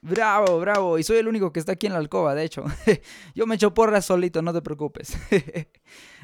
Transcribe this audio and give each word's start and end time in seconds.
bravo, 0.00 0.58
bravo. 0.60 0.98
Y 0.98 1.02
soy 1.02 1.18
el 1.18 1.28
único 1.28 1.52
que 1.52 1.60
está 1.60 1.72
aquí 1.72 1.86
en 1.86 1.92
la 1.92 1.98
alcoba, 1.98 2.34
de 2.34 2.44
hecho. 2.44 2.64
Yo 3.34 3.46
me 3.46 3.56
echo 3.56 3.74
porra 3.74 4.02
solito, 4.02 4.42
no 4.42 4.52
te 4.52 4.62
preocupes. 4.62 5.16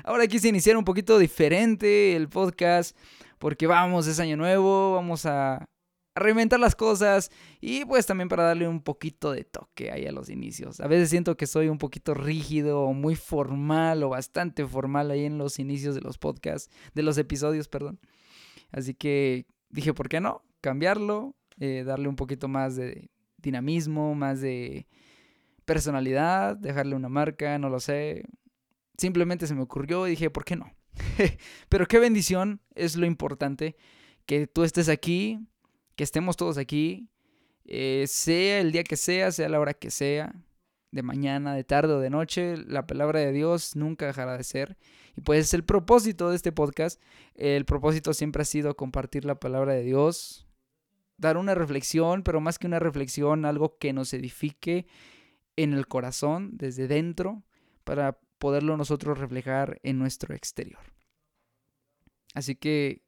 Ahora 0.05 0.27
quise 0.27 0.49
iniciar 0.49 0.77
un 0.77 0.85
poquito 0.85 1.19
diferente 1.19 2.17
el 2.17 2.29
podcast 2.29 2.97
porque 3.39 3.67
vamos, 3.67 4.07
es 4.07 4.21
año 4.21 4.37
nuevo, 4.37 4.95
vamos 4.95 5.27
a 5.27 5.69
reinventar 6.17 6.61
las 6.61 6.77
cosas 6.77 7.31
y 7.61 7.85
pues 7.85 8.07
también 8.07 8.29
para 8.29 8.45
darle 8.45 8.69
un 8.69 8.81
poquito 8.81 9.33
de 9.33 9.45
toque 9.45 9.91
ahí 9.91 10.07
a 10.07 10.13
los 10.13 10.29
inicios. 10.29 10.81
A 10.81 10.87
veces 10.87 11.11
siento 11.11 11.37
que 11.37 11.47
soy 11.47 11.69
un 11.69 11.79
poquito 11.79 12.15
rígido 12.15 12.93
muy 12.93 13.17
formal 13.17 14.03
o 14.03 14.11
bastante 14.11 14.67
formal 14.67 15.11
ahí 15.11 15.25
en 15.25 15.39
los 15.39 15.59
inicios 15.59 15.95
de 15.95 16.01
los 16.01 16.19
podcasts, 16.19 16.71
de 16.95 17.03
los 17.03 17.19
episodios, 17.19 17.69
perdón. 17.69 17.99
Así 18.71 18.95
que 18.95 19.47
dije, 19.71 19.93
¿por 19.93 20.09
qué 20.09 20.21
no? 20.21 20.43
Cambiarlo, 20.61 21.35
eh, 21.59 21.83
darle 21.85 22.09
un 22.09 22.17
poquito 22.17 22.49
más 22.49 22.77
de 22.77 23.11
dinamismo, 23.45 24.15
más 24.15 24.41
de 24.41 24.89
personalidad, 25.65 26.57
dejarle 26.57 26.97
una 26.97 27.09
marca, 27.09 27.59
no 27.59 27.69
lo 27.69 27.79
sé. 27.79 28.25
Simplemente 28.99 29.47
se 29.47 29.55
me 29.55 29.63
ocurrió 29.63 30.07
y 30.07 30.11
dije, 30.11 30.31
¿por 30.31 30.45
qué 30.45 30.57
no? 30.57 30.73
Pero 31.69 31.87
qué 31.87 31.99
bendición 31.99 32.61
es 32.75 32.97
lo 32.97 33.07
importante 33.07 33.77
que 34.27 34.47
tú 34.47 34.65
estés 34.65 34.89
aquí, 34.89 35.39
que 35.97 36.05
estemos 36.05 36.37
todos 36.37 36.59
aquí, 36.59 37.09
eh, 37.67 38.05
sea 38.09 38.61
el 38.61 38.73
día 38.73 38.85
que 38.85 38.97
sea, 38.97 39.33
sea 39.33 39.49
la 39.49 39.61
hora 39.61 39.75
que 39.75 39.91
sea, 39.91 40.35
de 40.95 41.03
mañana, 41.03 41.55
de 41.55 41.65
tarde 41.65 41.93
o 41.93 41.99
de 41.99 42.09
noche, 42.09 42.57
la 42.69 42.87
palabra 42.87 43.19
de 43.19 43.33
Dios 43.33 43.75
nunca 43.75 44.07
dejará 44.07 44.37
de 44.37 44.45
ser. 44.45 44.77
Y 45.17 45.23
pues 45.23 45.53
el 45.53 45.65
propósito 45.65 46.31
de 46.31 46.37
este 46.37 46.53
podcast, 46.53 47.03
el 47.35 47.65
propósito 47.65 48.15
siempre 48.15 48.43
ha 48.43 48.45
sido 48.45 48.77
compartir 48.77 49.25
la 49.25 49.35
palabra 49.35 49.73
de 49.75 49.83
Dios, 49.83 50.44
dar 51.17 51.37
una 51.37 51.55
reflexión, 51.55 52.23
pero 52.23 52.41
más 52.41 52.59
que 52.59 52.67
una 52.67 52.79
reflexión, 52.79 53.45
algo 53.45 53.79
que 53.79 53.93
nos 53.93 54.13
edifique 54.13 54.87
en 55.57 55.73
el 55.73 55.87
corazón, 55.87 56.57
desde 56.57 56.89
dentro, 56.89 57.43
para 57.85 58.19
poderlo 58.39 58.77
nosotros 58.77 59.19
reflejar 59.19 59.81
en 59.83 59.99
nuestro 59.99 60.35
exterior. 60.35 60.81
Así 62.35 62.57
que 62.57 63.05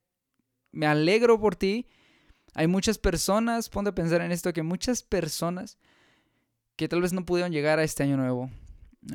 me 0.70 0.86
alegro 0.86 1.40
por 1.40 1.56
ti 1.56 1.88
hay 2.56 2.68
muchas 2.68 2.96
personas, 2.96 3.68
ponte 3.68 3.90
a 3.90 3.94
pensar 3.94 4.22
en 4.22 4.32
esto, 4.32 4.50
que 4.54 4.62
muchas 4.62 5.02
personas 5.02 5.78
que 6.76 6.88
tal 6.88 7.02
vez 7.02 7.12
no 7.12 7.26
pudieron 7.26 7.52
llegar 7.52 7.78
a 7.78 7.84
este 7.84 8.02
año 8.02 8.16
nuevo. 8.16 8.50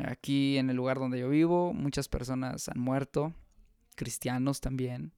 Aquí 0.06 0.60
en 0.60 0.70
el 0.70 0.76
lugar 0.76 1.00
donde 1.00 1.20
yo 1.20 1.28
vivo, 1.28 1.74
muchas 1.74 2.08
personas 2.08 2.70
han 2.70 2.80
muerto, 2.80 3.34
cristianos 3.96 4.62
también, 4.62 5.16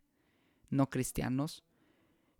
no 0.69 0.89
cristianos. 0.89 1.65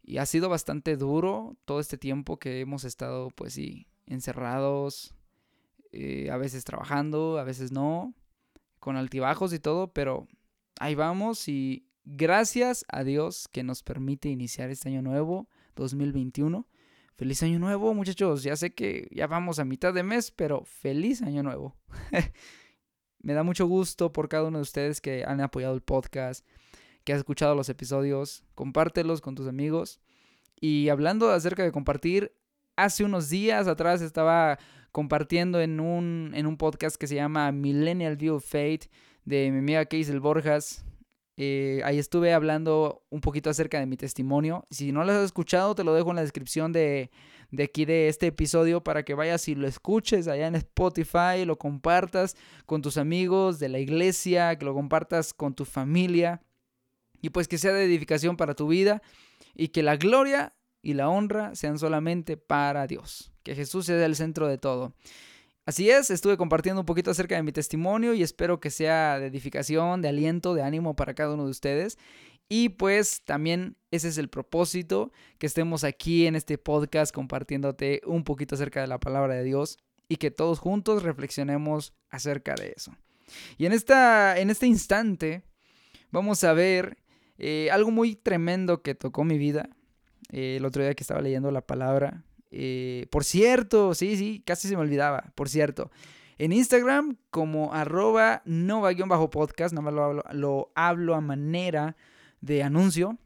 Y 0.03 0.17
ha 0.17 0.25
sido 0.25 0.49
bastante 0.49 0.97
duro 0.97 1.55
todo 1.65 1.79
este 1.79 1.97
tiempo 1.97 2.37
que 2.37 2.59
hemos 2.59 2.83
estado, 2.83 3.29
pues 3.31 3.53
sí, 3.53 3.87
encerrados, 4.05 5.15
eh, 5.91 6.29
a 6.29 6.37
veces 6.37 6.65
trabajando, 6.65 7.37
a 7.39 7.43
veces 7.43 7.71
no, 7.71 8.13
con 8.79 8.97
altibajos 8.97 9.53
y 9.53 9.59
todo, 9.59 9.93
pero 9.93 10.27
ahí 10.79 10.95
vamos 10.95 11.47
y 11.47 11.87
gracias 12.03 12.85
a 12.89 13.03
Dios 13.03 13.47
que 13.47 13.63
nos 13.63 13.83
permite 13.83 14.29
iniciar 14.29 14.69
este 14.69 14.89
año 14.89 15.01
nuevo 15.01 15.47
2021. 15.75 16.67
Feliz 17.15 17.43
año 17.43 17.59
nuevo, 17.59 17.93
muchachos. 17.93 18.43
Ya 18.43 18.55
sé 18.55 18.73
que 18.73 19.07
ya 19.11 19.27
vamos 19.27 19.59
a 19.59 19.65
mitad 19.65 19.93
de 19.93 20.03
mes, 20.03 20.31
pero 20.31 20.65
feliz 20.65 21.21
año 21.21 21.43
nuevo. 21.43 21.77
Me 23.19 23.33
da 23.33 23.43
mucho 23.43 23.67
gusto 23.67 24.11
por 24.11 24.27
cada 24.27 24.45
uno 24.45 24.57
de 24.57 24.63
ustedes 24.63 24.99
que 24.99 25.23
han 25.25 25.39
apoyado 25.39 25.75
el 25.75 25.81
podcast, 25.81 26.45
que 27.03 27.13
has 27.13 27.19
escuchado 27.19 27.55
los 27.55 27.69
episodios. 27.69 28.43
Compártelos 28.55 29.21
con 29.21 29.35
tus 29.35 29.47
amigos. 29.47 29.99
Y 30.59 30.89
hablando 30.89 31.29
acerca 31.29 31.63
de 31.63 31.71
compartir, 31.71 32.33
hace 32.75 33.03
unos 33.03 33.29
días 33.29 33.67
atrás 33.67 34.01
estaba 34.01 34.59
compartiendo 34.91 35.59
en 35.59 35.79
un, 35.79 36.31
en 36.35 36.45
un 36.45 36.57
podcast 36.57 36.95
que 36.95 37.07
se 37.07 37.15
llama 37.15 37.51
Millennial 37.51 38.15
View 38.15 38.35
of 38.35 38.45
Fate 38.45 38.89
de 39.25 39.51
mi 39.51 39.59
amiga 39.59 39.85
Keisel 39.85 40.19
Borjas. 40.19 40.85
Eh, 41.35 41.81
ahí 41.83 41.97
estuve 41.97 42.31
hablando 42.31 43.03
un 43.09 43.19
poquito 43.19 43.49
acerca 43.49 43.79
de 43.79 43.87
mi 43.87 43.97
testimonio. 43.97 44.65
Si 44.69 44.91
no 44.91 45.03
lo 45.03 45.11
has 45.11 45.25
escuchado, 45.25 45.73
te 45.73 45.83
lo 45.83 45.93
dejo 45.93 46.11
en 46.11 46.17
la 46.17 46.21
descripción 46.21 46.71
de, 46.71 47.09
de 47.49 47.63
aquí 47.63 47.85
de 47.85 48.07
este 48.07 48.27
episodio 48.27 48.83
para 48.83 49.03
que 49.03 49.15
vayas 49.15 49.47
y 49.47 49.55
lo 49.55 49.67
escuches 49.67 50.27
allá 50.27 50.47
en 50.47 50.55
Spotify, 50.55 51.43
lo 51.45 51.57
compartas 51.57 52.37
con 52.67 52.83
tus 52.83 52.97
amigos 52.97 53.59
de 53.59 53.69
la 53.69 53.79
iglesia, 53.79 54.55
que 54.57 54.65
lo 54.65 54.75
compartas 54.75 55.33
con 55.33 55.55
tu 55.55 55.65
familia 55.65 56.41
y 57.23 57.29
pues 57.29 57.47
que 57.47 57.57
sea 57.57 57.71
de 57.71 57.85
edificación 57.85 58.35
para 58.35 58.53
tu 58.53 58.67
vida 58.67 59.01
y 59.55 59.69
que 59.69 59.81
la 59.81 59.95
gloria 59.95 60.53
y 60.81 60.93
la 60.93 61.07
honra 61.07 61.55
sean 61.55 61.79
solamente 61.79 62.35
para 62.35 62.85
Dios, 62.85 63.31
que 63.43 63.55
Jesús 63.55 63.85
sea 63.85 64.05
el 64.05 64.17
centro 64.17 64.49
de 64.49 64.57
todo. 64.57 64.93
Así 65.65 65.89
es, 65.89 66.11
estuve 66.11 66.35
compartiendo 66.35 66.81
un 66.81 66.85
poquito 66.85 67.11
acerca 67.11 67.35
de 67.35 67.43
mi 67.43 67.53
testimonio 67.53 68.13
y 68.13 68.23
espero 68.23 68.59
que 68.59 68.69
sea 68.69 69.17
de 69.19 69.27
edificación, 69.27 70.01
de 70.01 70.09
aliento, 70.09 70.53
de 70.53 70.63
ánimo 70.63 70.97
para 70.97 71.13
cada 71.13 71.33
uno 71.33 71.45
de 71.45 71.51
ustedes. 71.51 71.97
Y 72.49 72.67
pues 72.67 73.23
también 73.23 73.77
ese 73.89 74.09
es 74.09 74.17
el 74.17 74.27
propósito, 74.27 75.13
que 75.37 75.47
estemos 75.47 75.85
aquí 75.85 76.27
en 76.27 76.35
este 76.35 76.57
podcast 76.57 77.15
compartiéndote 77.15 78.01
un 78.05 78.25
poquito 78.25 78.55
acerca 78.55 78.81
de 78.81 78.87
la 78.87 78.99
palabra 78.99 79.35
de 79.35 79.45
Dios 79.45 79.77
y 80.09 80.17
que 80.17 80.29
todos 80.29 80.59
juntos 80.59 81.03
reflexionemos 81.03 81.93
acerca 82.09 82.53
de 82.55 82.73
eso. 82.75 82.93
Y 83.57 83.65
en, 83.65 83.71
esta, 83.71 84.37
en 84.37 84.49
este 84.49 84.67
instante 84.67 85.43
vamos 86.11 86.43
a 86.43 86.51
ver 86.51 86.97
eh, 87.45 87.69
algo 87.71 87.91
muy 87.91 88.15
tremendo 88.15 88.81
que 88.81 88.95
tocó 88.95 89.25
mi 89.25 89.37
vida. 89.37 89.67
Eh, 90.31 90.55
el 90.55 90.65
otro 90.65 90.81
día 90.81 90.93
que 90.93 91.03
estaba 91.03 91.19
leyendo 91.19 91.51
la 91.51 91.59
palabra, 91.59 92.23
eh, 92.51 93.07
por 93.11 93.25
cierto, 93.25 93.93
sí, 93.93 94.15
sí, 94.15 94.41
casi 94.45 94.69
se 94.69 94.77
me 94.77 94.81
olvidaba. 94.81 95.33
Por 95.35 95.49
cierto, 95.49 95.91
en 96.37 96.53
Instagram 96.53 97.17
como 97.31 97.73
arroba 97.73 98.43
nova-podcast, 98.45 99.73
nada 99.73 99.81
más 99.81 99.93
lo 99.93 100.03
hablo, 100.05 100.23
lo 100.31 100.71
hablo 100.73 101.15
a 101.15 101.19
manera 101.19 101.97
de 102.39 102.63
anuncio. 102.63 103.17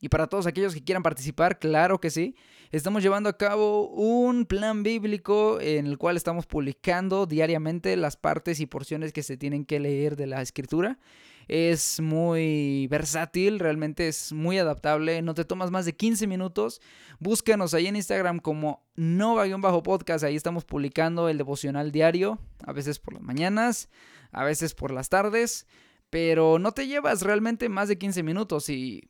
Y 0.00 0.10
para 0.10 0.28
todos 0.28 0.46
aquellos 0.46 0.72
que 0.72 0.84
quieran 0.84 1.02
participar, 1.02 1.58
claro 1.58 2.00
que 2.00 2.10
sí. 2.10 2.36
Estamos 2.70 3.02
llevando 3.02 3.28
a 3.28 3.36
cabo 3.36 3.88
un 3.88 4.46
plan 4.46 4.84
bíblico 4.84 5.60
en 5.60 5.88
el 5.88 5.98
cual 5.98 6.16
estamos 6.16 6.46
publicando 6.46 7.26
diariamente 7.26 7.96
las 7.96 8.16
partes 8.16 8.60
y 8.60 8.66
porciones 8.66 9.12
que 9.12 9.24
se 9.24 9.36
tienen 9.36 9.64
que 9.64 9.80
leer 9.80 10.14
de 10.14 10.28
la 10.28 10.40
escritura 10.40 11.00
es 11.48 12.00
muy 12.00 12.86
versátil, 12.88 13.58
realmente 13.58 14.08
es 14.08 14.32
muy 14.32 14.58
adaptable, 14.58 15.22
no 15.22 15.34
te 15.34 15.44
tomas 15.44 15.70
más 15.70 15.84
de 15.84 15.94
15 15.94 16.26
minutos. 16.26 16.80
Búscanos 17.18 17.74
ahí 17.74 17.86
en 17.86 17.96
Instagram 17.96 18.38
como 18.38 18.84
nova-podcast, 18.96 20.24
ahí 20.24 20.36
estamos 20.36 20.64
publicando 20.64 21.28
el 21.28 21.38
devocional 21.38 21.92
diario, 21.92 22.38
a 22.66 22.72
veces 22.72 22.98
por 22.98 23.14
las 23.14 23.22
mañanas, 23.22 23.88
a 24.32 24.44
veces 24.44 24.74
por 24.74 24.90
las 24.90 25.08
tardes, 25.08 25.66
pero 26.10 26.58
no 26.58 26.72
te 26.72 26.86
llevas 26.86 27.22
realmente 27.22 27.68
más 27.68 27.88
de 27.88 27.98
15 27.98 28.22
minutos 28.22 28.68
y, 28.68 29.08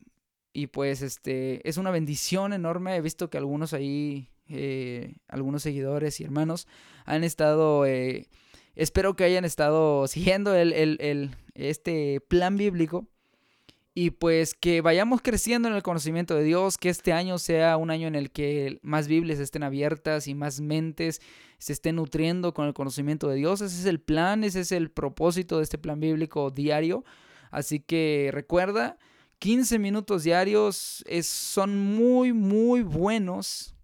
y 0.53 0.67
pues 0.67 1.01
este 1.01 1.67
es 1.67 1.77
una 1.77 1.91
bendición 1.91 2.53
enorme. 2.53 2.95
He 2.95 3.01
visto 3.01 3.29
que 3.29 3.37
algunos 3.37 3.73
ahí, 3.73 4.29
eh, 4.47 5.15
algunos 5.27 5.63
seguidores 5.63 6.19
y 6.19 6.23
hermanos 6.23 6.67
han 7.05 7.23
estado... 7.23 7.85
Eh, 7.85 8.27
espero 8.75 9.15
que 9.15 9.23
hayan 9.23 9.45
estado 9.45 10.07
siguiendo 10.07 10.55
el, 10.55 11.35
este 11.55 12.21
plan 12.27 12.57
bíblico 12.57 13.07
y 13.97 14.09
pues 14.11 14.53
que 14.53 14.81
vayamos 14.81 15.21
creciendo 15.21 15.69
en 15.69 15.73
el 15.73 15.81
conocimiento 15.81 16.35
de 16.35 16.43
Dios, 16.43 16.77
que 16.77 16.89
este 16.89 17.13
año 17.13 17.37
sea 17.37 17.77
un 17.77 17.89
año 17.89 18.09
en 18.09 18.15
el 18.15 18.29
que 18.29 18.77
más 18.81 19.07
Biblias 19.07 19.39
estén 19.39 19.63
abiertas 19.63 20.27
y 20.27 20.35
más 20.35 20.59
mentes 20.59 21.21
se 21.59 21.71
estén 21.71 21.95
nutriendo 21.95 22.53
con 22.53 22.67
el 22.67 22.73
conocimiento 22.73 23.29
de 23.29 23.37
Dios. 23.37 23.61
Ese 23.61 23.79
es 23.79 23.85
el 23.85 24.01
plan, 24.01 24.43
ese 24.43 24.59
es 24.59 24.73
el 24.73 24.91
propósito 24.91 25.57
de 25.57 25.63
este 25.63 25.77
plan 25.77 26.01
bíblico 26.01 26.51
diario. 26.51 27.05
Así 27.51 27.79
que 27.79 28.31
recuerda, 28.33 28.97
15 29.39 29.79
minutos 29.79 30.23
diarios 30.23 31.01
es, 31.07 31.25
son 31.25 31.79
muy, 31.79 32.33
muy 32.33 32.81
buenos 32.81 33.74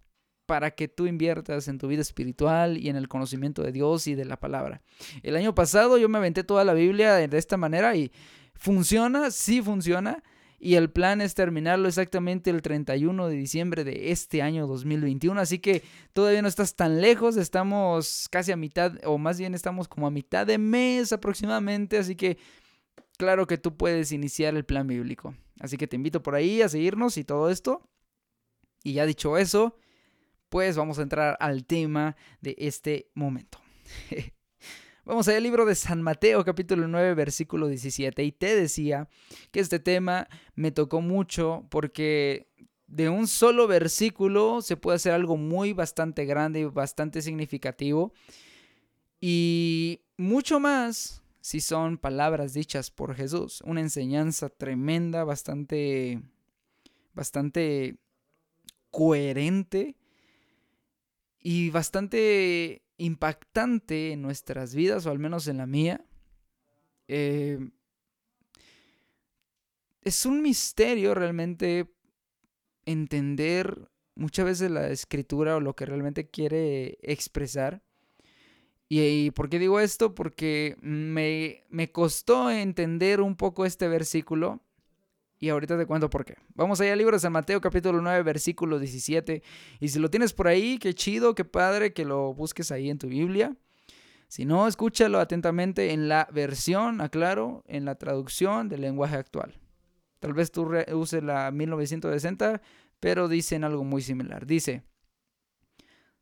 para 0.46 0.72
que 0.72 0.88
tú 0.88 1.06
inviertas 1.06 1.68
en 1.68 1.78
tu 1.78 1.88
vida 1.88 2.02
espiritual 2.02 2.78
y 2.78 2.88
en 2.88 2.96
el 2.96 3.08
conocimiento 3.08 3.62
de 3.62 3.72
Dios 3.72 4.06
y 4.06 4.14
de 4.14 4.24
la 4.24 4.38
palabra. 4.38 4.82
El 5.22 5.36
año 5.36 5.54
pasado 5.54 5.98
yo 5.98 6.08
me 6.08 6.18
aventé 6.18 6.44
toda 6.44 6.64
la 6.64 6.74
Biblia 6.74 7.14
de 7.14 7.38
esta 7.38 7.56
manera 7.56 7.94
y 7.96 8.12
funciona, 8.54 9.30
sí 9.30 9.62
funciona. 9.62 10.22
y 10.64 10.76
el 10.76 10.90
plan 10.90 11.20
es 11.20 11.34
terminarlo 11.34 11.88
exactamente 11.88 12.48
el 12.48 12.62
31 12.62 13.26
de 13.26 13.34
diciembre 13.34 13.82
de 13.82 14.12
este 14.12 14.42
año 14.42 14.68
2021. 14.68 15.40
Así 15.40 15.58
que 15.58 15.82
todavía 16.12 16.40
no 16.40 16.46
estás 16.46 16.76
tan 16.76 17.00
lejos, 17.00 17.36
estamos 17.36 18.28
casi 18.30 18.52
a 18.52 18.56
mitad, 18.56 18.92
o 19.04 19.18
más 19.18 19.40
bien 19.40 19.54
estamos 19.54 19.88
como 19.88 20.06
a 20.06 20.12
mitad 20.12 20.46
de 20.46 20.58
mes 20.58 21.12
aproximadamente. 21.12 21.98
Así 21.98 22.14
que 22.14 22.38
claro 23.16 23.48
que 23.48 23.58
tú 23.58 23.76
puedes 23.76 24.12
iniciar 24.12 24.54
el 24.54 24.64
plan 24.64 24.86
bíblico. 24.86 25.34
Así 25.58 25.76
que 25.76 25.88
te 25.88 25.96
invito 25.96 26.22
por 26.22 26.36
ahí 26.36 26.62
a 26.62 26.68
seguirnos 26.68 27.16
y 27.16 27.24
todo 27.24 27.50
esto. 27.50 27.82
Y 28.84 28.94
ya 28.94 29.04
dicho 29.04 29.36
eso, 29.38 29.76
pues 30.52 30.76
vamos 30.76 30.98
a 30.98 31.02
entrar 31.02 31.38
al 31.40 31.64
tema 31.64 32.14
de 32.42 32.54
este 32.58 33.10
momento. 33.14 33.58
Vamos 35.06 35.26
al 35.26 35.42
libro 35.42 35.64
de 35.64 35.74
San 35.74 36.02
Mateo 36.02 36.44
capítulo 36.44 36.86
9 36.86 37.14
versículo 37.14 37.68
17 37.68 38.22
y 38.22 38.32
te 38.32 38.54
decía 38.54 39.08
que 39.50 39.60
este 39.60 39.78
tema 39.78 40.28
me 40.54 40.70
tocó 40.70 41.00
mucho 41.00 41.66
porque 41.70 42.50
de 42.86 43.08
un 43.08 43.28
solo 43.28 43.66
versículo 43.66 44.60
se 44.60 44.76
puede 44.76 44.96
hacer 44.96 45.14
algo 45.14 45.38
muy 45.38 45.72
bastante 45.72 46.26
grande 46.26 46.60
y 46.60 46.64
bastante 46.64 47.22
significativo 47.22 48.12
y 49.22 50.02
mucho 50.18 50.60
más 50.60 51.22
si 51.40 51.62
son 51.62 51.96
palabras 51.96 52.52
dichas 52.52 52.90
por 52.90 53.14
Jesús, 53.14 53.62
una 53.64 53.80
enseñanza 53.80 54.50
tremenda, 54.50 55.24
bastante 55.24 56.20
bastante 57.14 57.96
coherente 58.90 59.96
y 61.42 61.70
bastante 61.70 62.82
impactante 62.96 64.12
en 64.12 64.22
nuestras 64.22 64.74
vidas, 64.74 65.06
o 65.06 65.10
al 65.10 65.18
menos 65.18 65.48
en 65.48 65.58
la 65.58 65.66
mía. 65.66 66.04
Eh, 67.08 67.58
es 70.02 70.26
un 70.26 70.42
misterio 70.42 71.14
realmente 71.14 71.92
entender 72.86 73.90
muchas 74.14 74.44
veces 74.44 74.70
la 74.70 74.88
escritura 74.90 75.56
o 75.56 75.60
lo 75.60 75.74
que 75.74 75.86
realmente 75.86 76.28
quiere 76.28 76.98
expresar. 77.02 77.82
¿Y, 78.88 79.30
por 79.30 79.48
qué 79.48 79.58
digo 79.58 79.80
esto? 79.80 80.14
Porque 80.14 80.76
me, 80.82 81.64
me 81.70 81.90
costó 81.90 82.50
entender 82.50 83.22
un 83.22 83.36
poco 83.36 83.64
este 83.64 83.88
versículo 83.88 84.60
y 85.42 85.48
ahorita 85.48 85.76
te 85.76 85.86
cuento 85.86 86.08
por 86.08 86.24
qué. 86.24 86.36
Vamos 86.54 86.80
allá 86.80 86.92
al 86.92 86.98
libro 86.98 87.16
de 87.16 87.20
San 87.20 87.32
Mateo 87.32 87.60
capítulo 87.60 88.00
9 88.00 88.22
versículo 88.22 88.78
17. 88.78 89.42
Y 89.80 89.88
si 89.88 89.98
lo 89.98 90.08
tienes 90.08 90.32
por 90.32 90.46
ahí, 90.46 90.78
qué 90.78 90.94
chido, 90.94 91.34
qué 91.34 91.44
padre 91.44 91.92
que 91.92 92.04
lo 92.04 92.32
busques 92.32 92.70
ahí 92.70 92.88
en 92.88 92.98
tu 92.98 93.08
Biblia. 93.08 93.56
Si 94.28 94.44
no, 94.44 94.68
escúchalo 94.68 95.18
atentamente 95.18 95.90
en 95.90 96.08
la 96.08 96.28
versión, 96.32 97.00
aclaro, 97.00 97.64
en 97.66 97.84
la 97.84 97.96
traducción 97.96 98.68
del 98.68 98.82
lenguaje 98.82 99.16
actual. 99.16 99.58
Tal 100.20 100.32
vez 100.32 100.52
tú 100.52 100.70
uses 100.92 101.24
la 101.24 101.50
1960, 101.50 102.62
pero 103.00 103.26
dicen 103.26 103.64
algo 103.64 103.82
muy 103.82 104.00
similar. 104.00 104.46
Dice, 104.46 104.84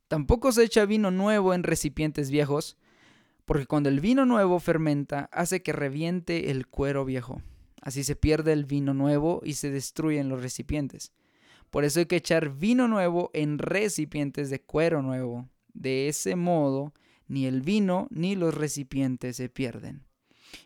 tampoco 0.08 0.50
se 0.50 0.64
echa 0.64 0.86
vino 0.86 1.10
nuevo 1.10 1.52
en 1.52 1.62
recipientes 1.62 2.30
viejos, 2.30 2.78
porque 3.44 3.66
cuando 3.66 3.90
el 3.90 4.00
vino 4.00 4.24
nuevo 4.24 4.60
fermenta, 4.60 5.28
hace 5.30 5.62
que 5.62 5.74
reviente 5.74 6.50
el 6.50 6.66
cuero 6.66 7.04
viejo. 7.04 7.42
Así 7.80 8.04
se 8.04 8.16
pierde 8.16 8.52
el 8.52 8.66
vino 8.66 8.94
nuevo 8.94 9.40
y 9.44 9.54
se 9.54 9.70
destruyen 9.70 10.28
los 10.28 10.42
recipientes. 10.42 11.12
Por 11.70 11.84
eso 11.84 12.00
hay 12.00 12.06
que 12.06 12.16
echar 12.16 12.50
vino 12.50 12.88
nuevo 12.88 13.30
en 13.32 13.58
recipientes 13.58 14.50
de 14.50 14.60
cuero 14.60 15.02
nuevo. 15.02 15.48
De 15.72 16.08
ese 16.08 16.36
modo, 16.36 16.92
ni 17.28 17.46
el 17.46 17.62
vino 17.62 18.08
ni 18.10 18.34
los 18.34 18.54
recipientes 18.54 19.36
se 19.36 19.48
pierden. 19.48 20.04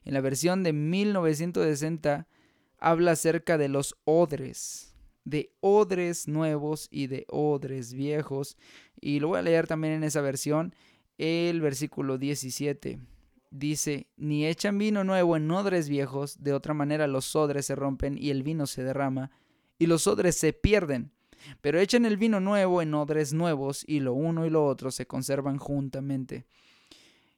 En 0.04 0.14
la 0.14 0.22
versión 0.22 0.62
de 0.62 0.72
1960 0.72 2.26
habla 2.78 3.12
acerca 3.12 3.58
de 3.58 3.68
los 3.68 3.96
odres, 4.04 4.94
de 5.24 5.52
odres 5.60 6.26
nuevos 6.26 6.88
y 6.90 7.06
de 7.06 7.26
odres 7.28 7.92
viejos. 7.92 8.56
Y 9.00 9.20
lo 9.20 9.28
voy 9.28 9.38
a 9.38 9.42
leer 9.42 9.66
también 9.66 9.94
en 9.94 10.04
esa 10.04 10.22
versión, 10.22 10.74
el 11.18 11.60
versículo 11.60 12.18
17 12.18 12.98
dice, 13.54 14.08
ni 14.16 14.46
echan 14.46 14.78
vino 14.78 15.04
nuevo 15.04 15.36
en 15.36 15.48
odres 15.50 15.88
viejos, 15.88 16.42
de 16.42 16.52
otra 16.52 16.74
manera 16.74 17.06
los 17.06 17.36
odres 17.36 17.66
se 17.66 17.76
rompen 17.76 18.18
y 18.18 18.30
el 18.30 18.42
vino 18.42 18.66
se 18.66 18.82
derrama, 18.82 19.30
y 19.78 19.86
los 19.86 20.06
odres 20.06 20.36
se 20.36 20.52
pierden. 20.52 21.12
Pero 21.60 21.78
echan 21.78 22.04
el 22.04 22.16
vino 22.16 22.40
nuevo 22.40 22.82
en 22.82 22.94
odres 22.94 23.32
nuevos, 23.32 23.84
y 23.86 24.00
lo 24.00 24.12
uno 24.12 24.44
y 24.44 24.50
lo 24.50 24.66
otro 24.66 24.90
se 24.90 25.06
conservan 25.06 25.58
juntamente. 25.58 26.46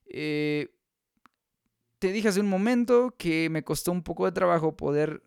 Eh, 0.07 0.75
te 1.99 2.13
dije 2.13 2.29
hace 2.29 2.41
un 2.41 2.49
momento 2.49 3.15
que 3.19 3.51
me 3.51 3.63
costó 3.63 3.93
un 3.93 4.03
poco 4.03 4.25
de 4.25 4.33
trabajo 4.33 4.75
poder 4.77 5.23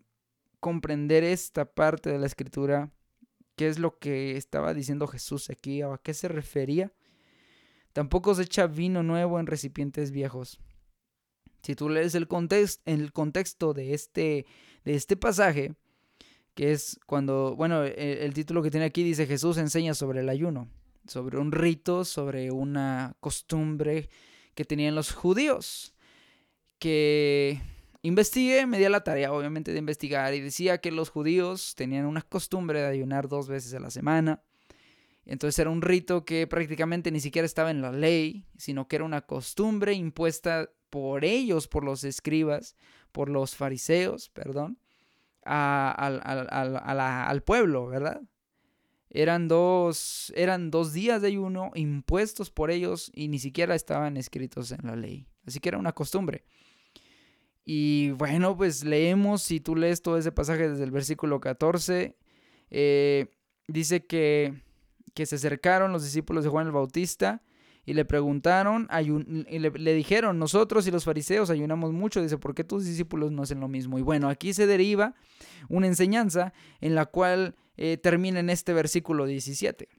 comprender 0.60 1.24
esta 1.24 1.66
parte 1.66 2.10
de 2.10 2.18
la 2.18 2.26
escritura, 2.26 2.92
qué 3.56 3.68
es 3.68 3.78
lo 3.78 4.00
que 4.00 4.38
estaba 4.38 4.74
diciendo 4.74 5.06
Jesús 5.08 5.52
aquí, 5.52 5.82
a 5.84 6.00
qué 6.02 6.14
se 6.16 6.30
refería. 6.30 6.92
Tampoco 7.94 8.34
se 8.34 8.44
echa 8.44 8.66
vino 8.66 9.04
nuevo 9.04 9.40
en 9.40 9.48
recipientes 9.48 10.12
viejos. 10.12 10.60
Si 11.62 11.76
tú 11.76 11.90
lees 11.90 12.16
el, 12.16 12.28
el 12.86 13.14
contexto 13.14 13.74
de 13.74 13.94
este, 13.94 14.46
de 14.86 14.96
este 14.96 15.16
pasaje, 15.18 15.76
que 16.60 16.72
es 16.72 17.00
cuando, 17.06 17.56
bueno, 17.56 17.86
e, 17.86 18.26
el, 18.26 18.34
título 18.34 18.62
que 18.62 18.72
tiene 18.72 18.86
aquí 18.86 19.04
dice 19.04 19.26
Jesús 19.26 19.58
enseña 19.58 19.94
sobre 19.94 20.20
el 20.20 20.30
ayuno, 20.30 20.70
sobre 21.08 21.38
un 21.38 21.52
rito, 21.52 22.04
sobre 22.06 22.52
una 22.52 23.16
costumbre 23.20 24.10
que 24.56 24.66
tenían 24.66 24.94
los 24.94 25.14
judíos, 25.14 25.96
que 26.78 27.62
investigué, 28.02 28.66
me 28.66 28.78
di 28.78 28.88
la 28.90 29.04
tarea 29.04 29.32
obviamente 29.32 29.72
de 29.72 29.80
investigar 29.80 30.34
y 30.34 30.42
decía 30.42 30.80
que 30.80 30.92
los 30.92 31.10
judíos 31.10 31.76
tenían 31.76 32.06
una 32.06 32.22
costumbre 32.22 32.82
de 32.82 32.88
ayunar 32.88 33.28
dos 33.28 33.48
veces 33.48 33.74
a 33.74 33.80
la 33.80 33.90
semana. 33.90 34.44
Entonces 35.26 35.60
era 35.60 35.70
un 35.70 35.82
rito 35.82 36.26
que 36.26 36.48
prácticamente 36.48 37.12
ni 37.12 37.20
siquiera 37.20 37.46
estaba 37.46 37.72
en 37.72 37.82
la 37.82 37.92
ley, 37.92 38.46
sino 38.58 38.88
que 38.88 38.96
era 38.98 39.06
una 39.06 39.22
costumbre 39.22 39.94
impuesta 39.94 40.70
por 40.90 41.26
ellos, 41.26 41.68
por 41.68 41.84
los 41.84 42.04
escribas, 42.04 42.76
por 43.12 43.30
los 43.30 43.56
fariseos, 43.56 44.30
perdón, 44.30 44.80
al 45.44 47.44
pueblo, 47.46 47.88
¿verdad? 47.88 48.22
Eran 49.10 49.48
dos, 49.48 50.32
eran 50.36 50.70
dos 50.70 50.94
días 50.94 51.22
de 51.22 51.30
ayuno 51.30 51.72
impuestos 51.74 52.52
por 52.52 52.70
ellos 52.70 53.12
y 53.14 53.28
ni 53.28 53.40
siquiera 53.40 53.74
estaban 53.74 54.18
escritos 54.18 54.72
en 54.72 54.82
la 54.84 54.96
ley. 54.96 55.28
Así 55.46 55.60
que 55.60 55.70
era 55.70 55.80
una 55.80 55.94
costumbre. 55.94 56.46
Y 57.66 58.12
bueno, 58.12 58.56
pues 58.56 58.84
leemos, 58.84 59.42
si 59.42 59.60
tú 59.60 59.76
lees 59.76 60.02
todo 60.02 60.18
ese 60.18 60.32
pasaje 60.32 60.70
desde 60.70 60.84
el 60.84 60.92
versículo 60.92 61.40
14, 61.40 62.18
eh, 62.70 63.28
dice 63.68 64.06
que, 64.06 64.62
que 65.16 65.26
se 65.26 65.36
acercaron 65.36 65.92
los 65.92 66.04
discípulos 66.04 66.44
de 66.44 66.50
Juan 66.52 66.68
el 66.68 66.74
Bautista 66.74 67.42
y 67.90 67.94
le 67.96 68.06
preguntaron, 68.06 68.88
y 69.50 69.58
le, 69.58 69.94
dijeron, 69.96 70.38
nosotros 70.38 70.86
y 70.86 70.92
los 70.92 71.06
fariseos 71.06 71.50
ayunamos 71.50 71.92
mucho. 71.92 72.22
Dice, 72.22 72.38
¿por 72.38 72.54
qué 72.54 72.64
tus 72.64 72.86
discípulos 72.86 73.32
no 73.32 73.42
hacen 73.42 73.60
lo 73.60 73.68
mismo? 73.68 73.98
Y 73.98 74.04
bueno, 74.04 74.30
aquí 74.30 74.54
se 74.54 74.68
deriva 74.68 75.16
una 75.70 75.88
enseñanza 75.88 76.54
en 76.82 76.94
la 76.94 77.08
cual 77.08 77.56
eh, 77.78 77.98
termina 77.98 78.42
en 78.42 78.52
este 78.52 78.74
versículo 78.74 79.26
17. 79.26 79.90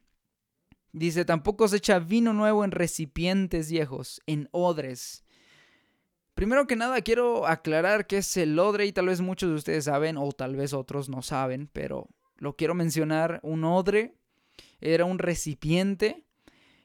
Dice, 0.92 1.25
tampoco 1.25 1.66
se 1.66 1.78
echa 1.78 1.99
vino 1.99 2.32
nuevo 2.32 2.64
en 2.64 2.70
recipientes 2.70 3.73
viejos, 3.73 4.23
en 4.26 4.49
odres. 4.52 5.25
Primero 6.35 6.68
que 6.68 6.76
nada 6.76 7.00
quiero 7.00 7.49
aclarar 7.49 8.06
qué 8.06 8.18
es 8.18 8.37
el 8.37 8.56
odre 8.61 8.87
y 8.87 8.92
tal 8.92 9.06
vez 9.06 9.20
muchos 9.20 9.50
de 9.50 9.56
ustedes 9.56 9.87
saben 9.87 10.16
o 10.16 10.30
tal 10.30 10.54
vez 10.54 10.75
otros 10.75 11.09
no 11.09 11.23
saben, 11.23 11.68
pero 11.73 12.06
lo 12.37 12.54
quiero 12.54 12.76
mencionar. 12.76 13.40
Un 13.42 13.64
odre 13.64 14.14
era 14.80 15.06
un 15.06 15.18
recipiente 15.18 16.25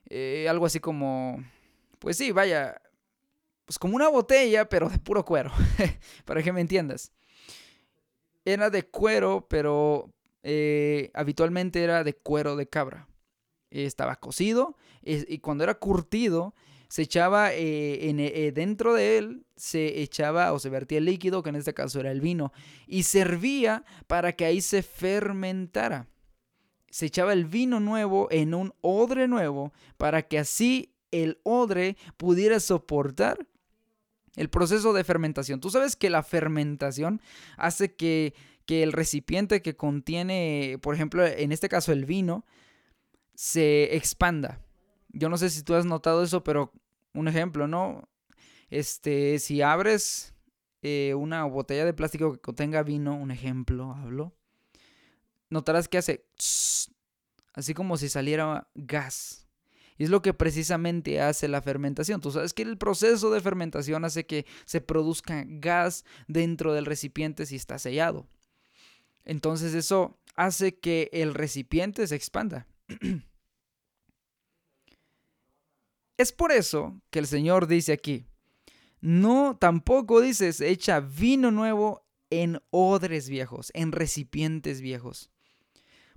eh, 0.10 0.48
algo 0.50 0.66
así 0.66 0.80
como, 0.80 1.44
pues 2.00 2.18
sí, 2.18 2.32
vaya, 2.32 2.82
pues 3.66 3.80
como 3.80 3.96
una 3.96 4.08
botella, 4.08 4.70
pero 4.70 4.90
de 4.90 5.00
puro 5.00 5.26
cuero, 5.26 5.52
para 6.26 6.44
que 6.44 6.54
me 6.54 6.62
entiendas. 6.62 7.12
Era 8.44 8.70
de 8.70 8.84
cuero, 8.84 9.48
pero 9.50 10.14
eh, 10.44 11.12
habitualmente 11.14 11.84
era 11.84 12.04
de 12.04 12.14
cuero 12.14 12.56
de 12.56 12.68
cabra. 12.68 13.08
estaba 13.72 14.16
cocido 14.18 14.78
y 15.02 15.40
cuando 15.40 15.64
era 15.64 15.76
curtido, 15.76 16.56
se 16.88 17.04
echaba 17.04 17.54
eh, 17.54 18.10
en, 18.10 18.54
dentro 18.54 18.94
de 18.94 19.18
él, 19.18 19.46
se 19.56 20.02
echaba 20.02 20.54
o 20.54 20.60
se 20.60 20.70
vertía 20.70 21.00
el 21.00 21.06
líquido, 21.06 21.44
que 21.44 21.50
en 21.50 21.56
este 21.56 21.74
caso 21.74 22.00
era 22.00 22.12
el 22.12 22.22
vino, 22.22 22.54
y 22.88 23.04
servía 23.04 23.84
para 24.08 24.34
que 24.34 24.46
ahí 24.46 24.62
se 24.62 24.82
fermentara 24.84 26.08
se 26.96 27.08
echaba 27.08 27.34
el 27.34 27.44
vino 27.44 27.82
nuevo 27.82 28.30
en 28.32 28.54
un 28.54 28.74
odre 28.80 29.28
nuevo 29.28 29.74
para 29.98 30.22
que 30.30 30.40
así 30.40 30.96
el 31.12 31.42
odre 31.44 31.98
pudiera 32.16 32.62
soportar 32.62 33.50
el 34.38 34.50
proceso 34.50 34.94
de 34.94 35.04
fermentación. 35.04 35.60
Tú 35.60 35.70
sabes 35.70 35.98
que 35.98 36.10
la 36.10 36.24
fermentación 36.24 37.20
hace 37.58 37.96
que, 37.96 38.34
que 38.66 38.82
el 38.82 38.94
recipiente 38.94 39.62
que 39.62 39.76
contiene, 39.76 40.80
por 40.82 40.96
ejemplo, 40.96 41.26
en 41.26 41.52
este 41.52 41.68
caso 41.68 41.92
el 41.92 42.06
vino, 42.06 42.46
se 43.34 43.98
expanda. 43.98 44.62
Yo 45.10 45.28
no 45.28 45.38
sé 45.38 45.50
si 45.50 45.64
tú 45.64 45.74
has 45.74 45.86
notado 45.86 46.24
eso, 46.24 46.46
pero 46.46 46.72
un 47.14 47.28
ejemplo, 47.28 47.68
¿no? 47.68 48.08
Este, 48.70 49.40
si 49.40 49.62
abres 49.62 50.34
eh, 50.82 51.14
una 51.14 51.44
botella 51.44 51.84
de 51.84 51.94
plástico 51.94 52.32
que 52.32 52.40
contenga 52.40 52.84
vino, 52.84 53.18
un 53.18 53.32
ejemplo, 53.32 53.92
hablo, 53.92 54.34
notarás 55.50 55.88
que 55.88 55.98
hace 55.98 56.26
así 57.54 57.74
como 57.74 57.98
si 57.98 58.10
saliera 58.10 58.68
gas. 58.76 59.48
Y 59.98 60.04
es 60.04 60.10
lo 60.10 60.22
que 60.22 60.34
precisamente 60.34 61.22
hace 61.22 61.48
la 61.48 61.62
fermentación. 61.62 62.20
Tú 62.20 62.32
sabes 62.32 62.54
que 62.54 62.64
el 62.64 62.78
proceso 62.78 63.32
de 63.32 63.40
fermentación 63.40 64.04
hace 64.04 64.26
que 64.26 64.46
se 64.66 64.82
produzca 64.82 65.46
gas 65.48 66.04
dentro 66.28 66.74
del 66.74 66.86
recipiente 66.86 67.46
si 67.46 67.56
está 67.56 67.80
sellado. 67.80 68.28
Entonces 69.24 69.74
eso 69.74 70.20
hace 70.36 70.78
que 70.78 71.10
el 71.14 71.34
recipiente 71.34 72.06
se 72.08 72.16
expanda. 72.16 72.68
es 76.18 76.32
por 76.34 76.52
eso 76.52 77.00
que 77.10 77.20
el 77.20 77.28
Señor 77.28 77.68
dice 77.68 77.94
aquí, 77.94 78.26
no 79.00 79.58
tampoco 79.58 80.20
dices, 80.20 80.60
echa 80.60 81.00
vino 81.00 81.52
nuevo 81.52 82.06
en 82.30 82.62
odres 82.70 83.30
viejos, 83.30 83.72
en 83.74 83.94
recipientes 83.94 84.82
viejos. 84.82 85.32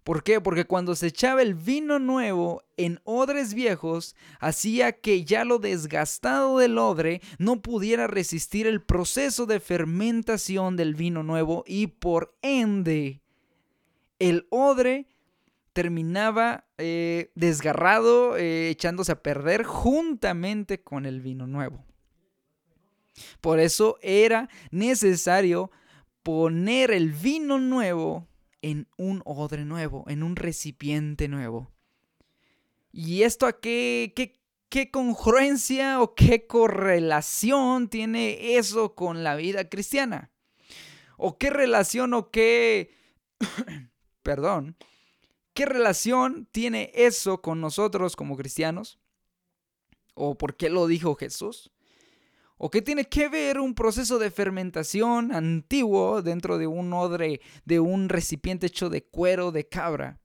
¿Por 0.09 0.23
qué? 0.23 0.41
Porque 0.41 0.65
cuando 0.65 0.95
se 0.95 1.09
echaba 1.09 1.43
el 1.43 1.55
vino 1.55 1.99
nuevo 1.99 2.63
en 2.79 2.99
odres 3.05 3.53
viejos, 3.53 4.17
hacía 4.41 4.93
que 4.93 5.23
ya 5.27 5.45
lo 5.45 5.59
desgastado 5.59 6.57
del 6.57 6.79
odre 6.79 7.21
no 7.37 7.61
pudiera 7.61 8.07
resistir 8.07 8.67
el 8.67 8.81
proceso 8.81 9.45
de 9.45 9.61
fermentación 9.61 10.77
del 10.77 10.95
vino 10.95 11.23
nuevo 11.23 11.63
y 11.67 11.89
por 11.89 12.35
ende 12.41 13.21
el 14.19 14.47
odre 14.49 15.09
terminaba 15.75 16.65
eh, 16.79 17.31
desgarrado, 17.35 18.39
eh, 18.39 18.71
echándose 18.71 19.13
a 19.13 19.23
perder 19.23 19.63
juntamente 19.65 20.81
con 20.81 21.05
el 21.05 21.21
vino 21.21 21.47
nuevo. 21.47 21.85
Por 23.43 23.61
eso 23.61 23.99
era 24.01 24.49
necesario 24.71 25.71
poner 26.23 26.93
el 26.93 27.13
vino 27.13 27.59
nuevo 27.59 28.28
en 28.63 28.89
un 28.97 29.23
odre 29.25 29.65
nuevo, 29.65 30.05
en 30.09 30.23
un 30.23 30.37
recipiente 30.37 31.29
nuevo. 31.29 31.71
¿Y 32.93 33.23
esto 33.23 33.47
a 33.47 33.61
qué, 33.61 34.13
qué, 34.17 34.41
qué 34.69 34.91
congruencia 34.91 36.01
o 36.01 36.15
qué 36.15 36.47
correlación 36.47 37.89
tiene 37.89 38.57
eso 38.57 38.95
con 38.95 39.23
la 39.25 39.37
vida 39.37 39.69
cristiana? 39.69 40.31
¿O 41.17 41.39
qué 41.39 41.51
relación 41.51 42.15
o 42.15 42.31
qué... 42.31 42.95
perdón. 44.23 44.77
¿Qué 45.55 45.67
relación 45.67 46.47
tiene 46.53 46.93
eso 46.95 47.43
con 47.43 47.61
nosotros 47.61 48.15
como 48.15 48.37
cristianos? 48.37 48.99
¿O 50.15 50.37
por 50.37 50.57
qué 50.57 50.71
lo 50.71 50.87
dijo 50.87 51.17
Jesús? 51.17 51.73
¿O 52.59 52.71
qué 52.71 52.83
tiene 52.83 53.05
que 53.05 53.29
ver 53.29 53.61
un 53.61 53.75
proceso 53.75 54.19
de 54.19 54.33
fermentación 54.33 55.33
antiguo 55.33 56.23
dentro 56.23 56.59
de 56.59 56.67
un 56.67 56.93
odre, 56.93 57.41
de 57.65 57.79
un 57.79 58.09
recipiente 58.09 58.67
hecho 58.67 58.91
de 58.91 59.05
cuero 59.05 59.53
de 59.53 59.69
cabra, 59.69 60.21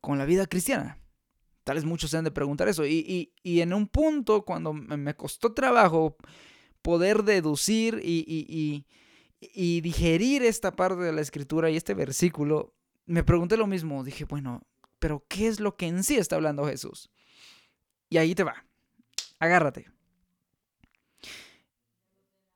con 0.00 0.16
la 0.16 0.24
vida 0.24 0.46
cristiana? 0.46 0.98
Tal 1.64 1.84
muchos 1.84 2.10
se 2.10 2.16
han 2.16 2.24
de 2.24 2.30
preguntar 2.30 2.66
eso. 2.68 2.86
Y, 2.86 3.30
en 3.44 3.74
un 3.74 3.88
punto, 3.88 4.42
cuando 4.46 4.72
me 4.72 5.14
costó 5.14 5.52
trabajo 5.52 6.16
poder 6.80 7.24
deducir 7.24 8.00
y, 8.02 8.86
y 9.40 9.80
digerir 9.82 10.42
esta 10.42 10.74
parte 10.74 11.02
de 11.02 11.12
la 11.12 11.20
escritura 11.20 11.68
y 11.68 11.76
este 11.76 11.92
versículo, 11.92 12.74
me 13.04 13.22
pregunté 13.22 13.58
lo 13.58 13.66
mismo. 13.66 14.02
Dije, 14.02 14.24
bueno, 14.24 14.62
pero 14.98 15.26
¿qué 15.28 15.46
es 15.46 15.60
lo 15.60 15.76
que 15.76 15.88
en 15.88 16.04
sí 16.04 16.16
está 16.16 16.36
hablando 16.36 16.66
Jesús? 16.66 17.10
Y 18.08 18.16
ahí 18.16 18.34
te 18.34 18.44
va. 18.44 18.64
Agárrate. 19.38 19.97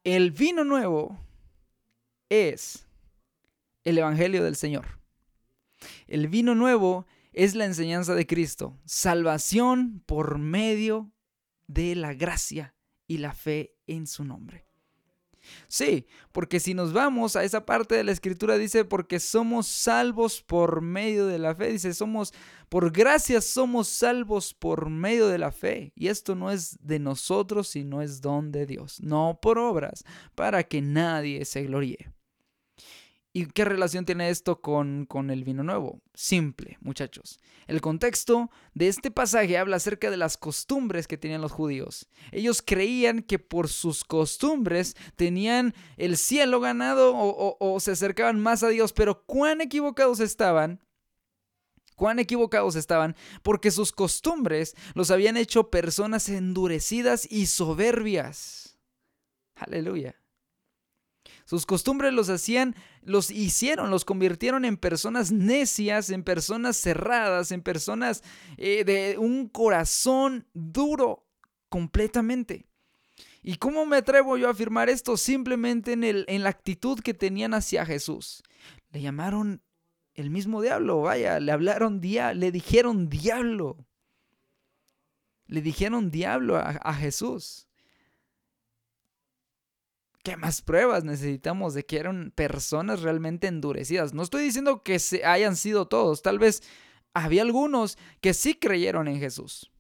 El 0.04 0.32
vino 0.32 0.64
nuevo 0.64 1.16
es 2.28 2.88
el 3.84 3.98
Evangelio 3.98 4.42
del 4.42 4.56
Señor. 4.56 5.00
El 6.08 6.26
vino 6.26 6.56
nuevo 6.56 7.06
es 7.32 7.54
la 7.54 7.66
enseñanza 7.66 8.16
de 8.16 8.26
Cristo, 8.26 8.76
salvación 8.84 10.02
por 10.04 10.38
medio 10.38 11.12
de 11.68 11.94
la 11.94 12.14
gracia 12.14 12.74
y 13.06 13.18
la 13.18 13.32
fe 13.32 13.76
en 13.86 14.08
su 14.08 14.24
nombre. 14.24 14.66
Sí, 15.68 16.06
porque 16.32 16.60
si 16.60 16.74
nos 16.74 16.92
vamos 16.92 17.36
a 17.36 17.44
esa 17.44 17.64
parte 17.64 17.94
de 17.94 18.04
la 18.04 18.12
escritura 18.12 18.56
dice 18.56 18.84
porque 18.84 19.20
somos 19.20 19.66
salvos 19.66 20.42
por 20.42 20.80
medio 20.80 21.26
de 21.26 21.38
la 21.38 21.54
fe, 21.54 21.72
dice 21.72 21.94
somos 21.94 22.32
por 22.68 22.90
gracia 22.92 23.40
somos 23.40 23.88
salvos 23.88 24.54
por 24.54 24.88
medio 24.88 25.28
de 25.28 25.38
la 25.38 25.52
fe, 25.52 25.92
y 25.94 26.08
esto 26.08 26.34
no 26.34 26.50
es 26.50 26.78
de 26.80 26.98
nosotros, 26.98 27.68
sino 27.68 28.02
es 28.02 28.20
don 28.20 28.50
de 28.52 28.66
Dios, 28.66 29.00
no 29.00 29.38
por 29.42 29.58
obras, 29.58 30.04
para 30.34 30.62
que 30.62 30.80
nadie 30.80 31.44
se 31.44 31.64
gloríe. 31.64 32.12
¿Y 33.34 33.46
qué 33.46 33.64
relación 33.64 34.04
tiene 34.04 34.28
esto 34.28 34.60
con, 34.60 35.06
con, 35.06 35.30
el 35.30 35.42
vino 35.42 35.62
nuevo? 35.62 36.02
Simple, 36.12 36.76
muchachos. 36.80 37.40
El 37.66 37.80
contexto 37.80 38.50
de 38.74 38.88
este 38.88 39.10
pasaje 39.10 39.56
habla 39.56 39.76
acerca 39.76 40.10
de 40.10 40.18
las 40.18 40.36
costumbres 40.36 41.08
que 41.08 41.16
tenían 41.16 41.40
los 41.40 41.52
judíos. 41.52 42.10
Ellos 42.30 42.60
creían 42.60 43.22
que 43.22 43.38
por 43.38 43.68
sus 43.68 44.04
costumbres 44.04 44.96
tenían 45.16 45.74
el 45.96 46.18
cielo 46.18 46.60
ganado 46.60 47.16
o, 47.16 47.56
o 47.58 47.80
se 47.80 47.92
acercaban 47.92 48.38
más 48.38 48.62
a 48.62 48.68
Dios, 48.68 48.92
pero 48.92 49.24
cuán 49.24 49.62
equivocados 49.62 50.20
estaban 50.20 50.80
cuán 51.94 52.18
equivocados 52.18 52.74
estaban, 52.74 53.14
porque 53.42 53.70
sus 53.70 53.92
costumbres 53.92 54.74
los 54.94 55.12
habían 55.12 55.36
hecho 55.36 55.70
personas 55.70 56.28
endurecidas 56.28 57.30
y 57.30 57.46
soberbias. 57.46 58.76
Aleluya. 59.54 60.21
Sus 61.44 61.66
costumbres 61.66 62.12
los 62.12 62.28
hacían, 62.28 62.74
los 63.02 63.30
hicieron, 63.30 63.90
los 63.90 64.04
convirtieron 64.04 64.64
en 64.64 64.76
personas 64.76 65.32
necias, 65.32 66.10
en 66.10 66.22
personas 66.22 66.76
cerradas, 66.76 67.52
en 67.52 67.62
personas 67.62 68.22
eh, 68.56 68.84
de 68.84 69.18
un 69.18 69.48
corazón 69.48 70.46
duro 70.54 71.26
completamente. 71.68 72.66
¿Y 73.42 73.56
cómo 73.56 73.86
me 73.86 73.96
atrevo 73.96 74.36
yo 74.36 74.48
a 74.48 74.52
afirmar 74.52 74.88
esto? 74.88 75.16
Simplemente 75.16 75.92
en, 75.92 76.04
el, 76.04 76.24
en 76.28 76.44
la 76.44 76.50
actitud 76.50 77.00
que 77.00 77.14
tenían 77.14 77.54
hacia 77.54 77.84
Jesús. 77.84 78.42
Le 78.90 79.00
llamaron 79.00 79.62
el 80.14 80.30
mismo 80.30 80.62
diablo, 80.62 81.00
vaya, 81.00 81.40
le 81.40 81.50
hablaron, 81.50 82.00
le 82.00 82.52
dijeron 82.52 83.08
diablo. 83.08 83.84
Le 85.46 85.60
dijeron 85.60 86.10
diablo 86.10 86.56
a 86.56 86.94
Jesús. 86.94 87.66
¿Qué 90.22 90.36
más 90.36 90.62
pruebas 90.62 91.02
necesitamos 91.02 91.74
de 91.74 91.84
que 91.84 91.98
eran 91.98 92.30
personas 92.30 93.02
realmente 93.02 93.48
endurecidas? 93.48 94.14
No 94.14 94.22
estoy 94.22 94.44
diciendo 94.44 94.82
que 94.82 94.98
se 94.98 95.24
hayan 95.24 95.56
sido 95.56 95.88
todos, 95.88 96.22
tal 96.22 96.38
vez 96.38 96.62
había 97.12 97.42
algunos 97.42 97.98
que 98.20 98.32
sí 98.32 98.54
creyeron 98.54 99.08
en 99.08 99.18
Jesús, 99.18 99.72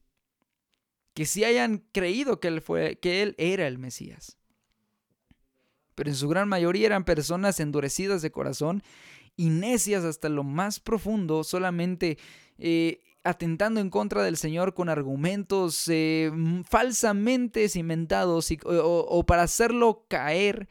que 1.14 1.26
sí 1.26 1.44
hayan 1.44 1.84
creído 1.92 2.40
que 2.40 2.48
él, 2.48 2.60
fue, 2.60 2.98
que 2.98 3.22
él 3.22 3.34
era 3.38 3.68
el 3.68 3.78
Mesías. 3.78 4.36
Pero 5.94 6.10
en 6.10 6.16
su 6.16 6.28
gran 6.28 6.48
mayoría 6.48 6.86
eran 6.86 7.04
personas 7.04 7.60
endurecidas 7.60 8.22
de 8.22 8.32
corazón 8.32 8.82
y 9.36 9.50
necias 9.50 10.04
hasta 10.04 10.28
lo 10.28 10.42
más 10.42 10.80
profundo, 10.80 11.44
solamente 11.44 12.18
eh, 12.58 13.00
atentando 13.24 13.80
en 13.80 13.90
contra 13.90 14.22
del 14.22 14.36
Señor 14.36 14.74
con 14.74 14.88
argumentos 14.88 15.86
eh, 15.88 16.32
falsamente 16.68 17.68
cimentados 17.68 18.52
o, 18.64 19.24
para 19.26 19.42
hacerlo 19.42 20.06
caer 20.08 20.68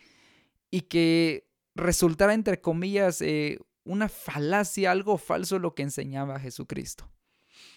y 0.70 0.82
que 0.82 1.48
resultara, 1.76 2.34
entre 2.34 2.60
comillas, 2.60 3.22
eh, 3.22 3.60
una 3.84 4.10
falacia, 4.10 4.92
algo 4.92 5.18
falso 5.18 5.60
lo 5.60 5.76
que 5.76 5.84
enseñaba 5.84 6.40
Jesucristo. 6.40 7.10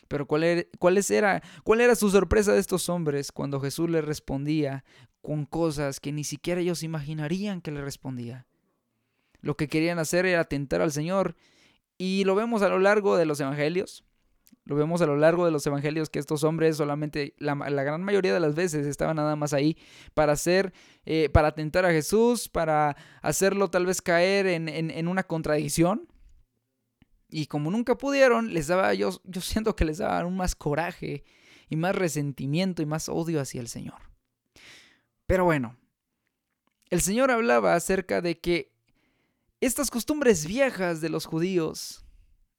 Pero 0.08 0.26
¿cuál 0.26 0.44
era, 0.44 0.64
era, 1.08 1.42
¿cuál 1.62 1.80
era 1.80 1.94
su 1.94 2.10
sorpresa 2.10 2.52
de 2.52 2.60
estos 2.60 2.88
hombres 2.88 3.32
cuando 3.32 3.60
Jesús 3.60 3.88
les 3.88 4.04
respondía 4.04 4.84
con 5.22 5.46
cosas 5.46 5.98
que 5.98 6.12
ni 6.12 6.24
siquiera 6.24 6.60
ellos 6.60 6.82
imaginarían 6.82 7.60
que 7.60 7.70
le 7.70 7.80
respondía? 7.80 8.46
Lo 9.40 9.56
que 9.56 9.68
querían 9.68 9.98
hacer 9.98 10.26
era 10.26 10.40
atentar 10.40 10.82
al 10.82 10.92
Señor 10.92 11.36
y 11.96 12.24
lo 12.24 12.34
vemos 12.34 12.62
a 12.62 12.68
lo 12.68 12.78
largo 12.78 13.16
de 13.16 13.26
los 13.26 13.40
evangelios. 13.40 14.04
Lo 14.66 14.76
vemos 14.76 15.02
a 15.02 15.06
lo 15.06 15.16
largo 15.16 15.44
de 15.44 15.50
los 15.50 15.66
evangelios 15.66 16.08
que 16.08 16.18
estos 16.18 16.42
hombres 16.42 16.78
solamente, 16.78 17.34
la, 17.38 17.54
gran 17.54 18.02
mayoría 18.02 18.32
de 18.32 18.40
las 18.40 18.54
veces, 18.54 18.86
estaban 18.86 19.16
nada 19.16 19.36
más 19.36 19.52
ahí 19.52 19.76
para 20.14 20.32
hacer, 20.32 20.72
eh, 21.04 21.28
para 21.28 21.48
atentar 21.48 21.84
a 21.84 21.90
Jesús, 21.90 22.48
para 22.48 22.96
hacerlo 23.20 23.68
tal 23.68 23.84
vez 23.84 24.00
caer 24.00 24.46
en, 24.46 25.08
una 25.08 25.22
contradicción. 25.22 26.08
Y 27.28 27.46
como 27.46 27.70
nunca 27.70 27.98
pudieron, 27.98 28.54
les 28.54 28.68
daba, 28.68 28.94
yo, 28.94 29.10
yo 29.24 29.40
siento 29.42 29.76
que 29.76 29.84
les 29.84 29.98
daba 29.98 30.20
aún 30.20 30.36
más 30.36 30.54
coraje 30.54 31.24
y 31.68 31.76
más 31.76 31.94
resentimiento 31.94 32.80
y 32.80 32.86
más 32.86 33.10
odio 33.10 33.40
hacia 33.40 33.60
el 33.60 33.68
Señor. 33.68 34.00
Pero 35.26 35.44
bueno, 35.44 35.76
el 36.88 37.02
Señor 37.02 37.30
hablaba 37.30 37.74
acerca 37.74 38.22
de 38.22 38.38
que 38.38 38.72
estas 39.60 39.90
costumbres 39.90 40.46
viejas 40.46 41.00
de 41.00 41.08
los 41.08 41.26
judíos 41.26 42.03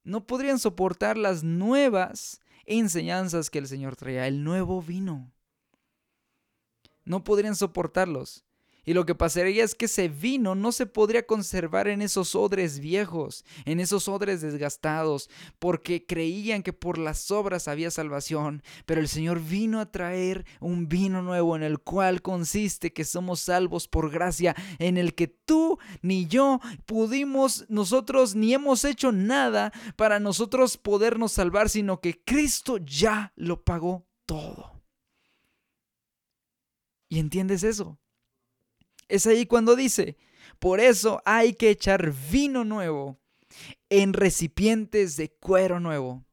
no 0.05 0.25
podrían 0.25 0.59
soportar 0.59 1.17
las 1.17 1.43
nuevas 1.43 2.39
enseñanzas 2.65 3.49
que 3.49 3.59
el 3.59 3.67
Señor 3.67 3.95
traía, 3.95 4.27
el 4.27 4.43
nuevo 4.43 4.81
vino. 4.81 5.31
No 7.03 7.23
podrían 7.23 7.55
soportarlos. 7.55 8.45
Y 8.85 8.93
lo 8.93 9.05
que 9.05 9.15
pasaría 9.15 9.63
es 9.63 9.75
que 9.75 9.85
ese 9.85 10.07
vino 10.07 10.55
no 10.55 10.71
se 10.71 10.85
podría 10.85 11.25
conservar 11.25 11.87
en 11.87 12.01
esos 12.01 12.35
odres 12.35 12.79
viejos, 12.79 13.43
en 13.65 13.79
esos 13.79 14.07
odres 14.07 14.41
desgastados, 14.41 15.29
porque 15.59 16.05
creían 16.05 16.61
que 16.61 16.73
por 16.73 16.97
las 16.97 17.31
obras 17.31 17.67
había 17.67 17.89
salvación. 17.91 18.63
Pero 18.85 19.01
el 19.01 19.07
Señor 19.07 19.41
vino 19.41 19.79
a 19.79 19.91
traer 19.91 20.45
un 20.59 20.87
vino 20.87 21.21
nuevo 21.21 21.55
en 21.55 21.63
el 21.63 21.79
cual 21.79 22.21
consiste 22.21 22.93
que 22.93 23.05
somos 23.05 23.39
salvos 23.39 23.87
por 23.87 24.11
gracia, 24.11 24.55
en 24.79 24.97
el 24.97 25.15
que 25.15 25.27
tú 25.27 25.79
ni 26.01 26.27
yo 26.27 26.59
pudimos, 26.85 27.65
nosotros 27.69 28.35
ni 28.35 28.53
hemos 28.53 28.85
hecho 28.85 29.11
nada 29.11 29.73
para 29.95 30.19
nosotros 30.19 30.77
podernos 30.77 31.31
salvar, 31.31 31.69
sino 31.69 31.99
que 32.01 32.23
Cristo 32.23 32.77
ya 32.77 33.33
lo 33.35 33.63
pagó 33.63 34.07
todo. 34.25 34.83
¿Y 37.09 37.19
entiendes 37.19 37.63
eso? 37.63 37.99
Es 39.07 39.27
ahí 39.27 39.45
cuando 39.45 39.75
dice, 39.75 40.17
por 40.59 40.79
eso 40.79 41.21
hay 41.25 41.53
que 41.53 41.69
echar 41.69 42.13
vino 42.31 42.63
nuevo 42.63 43.19
en 43.89 44.13
recipientes 44.13 45.15
de 45.17 45.29
cuero 45.29 45.79
nuevo. 45.79 46.25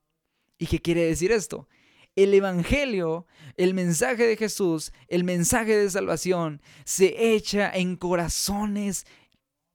¿Y 0.58 0.66
qué 0.66 0.80
quiere 0.80 1.04
decir 1.04 1.32
esto? 1.32 1.68
El 2.14 2.34
Evangelio, 2.34 3.26
el 3.56 3.74
mensaje 3.74 4.26
de 4.26 4.36
Jesús, 4.36 4.92
el 5.08 5.24
mensaje 5.24 5.76
de 5.76 5.90
salvación, 5.90 6.60
se 6.84 7.34
echa 7.34 7.70
en 7.70 7.96
corazones 7.96 9.06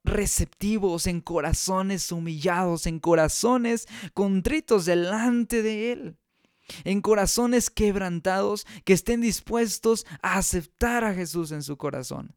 receptivos, 0.03 1.07
en 1.07 1.19
corazones 1.21 2.11
humillados, 2.11 2.85
en 2.85 2.99
corazones 2.99 3.87
contritos 4.13 4.85
delante 4.85 5.61
de 5.61 5.91
Él 5.91 6.17
en 6.83 7.01
corazones 7.01 7.69
quebrantados 7.69 8.65
que 8.83 8.93
estén 8.93 9.21
dispuestos 9.21 10.05
a 10.21 10.37
aceptar 10.37 11.03
a 11.03 11.13
Jesús 11.13 11.51
en 11.51 11.63
su 11.63 11.77
corazón. 11.77 12.35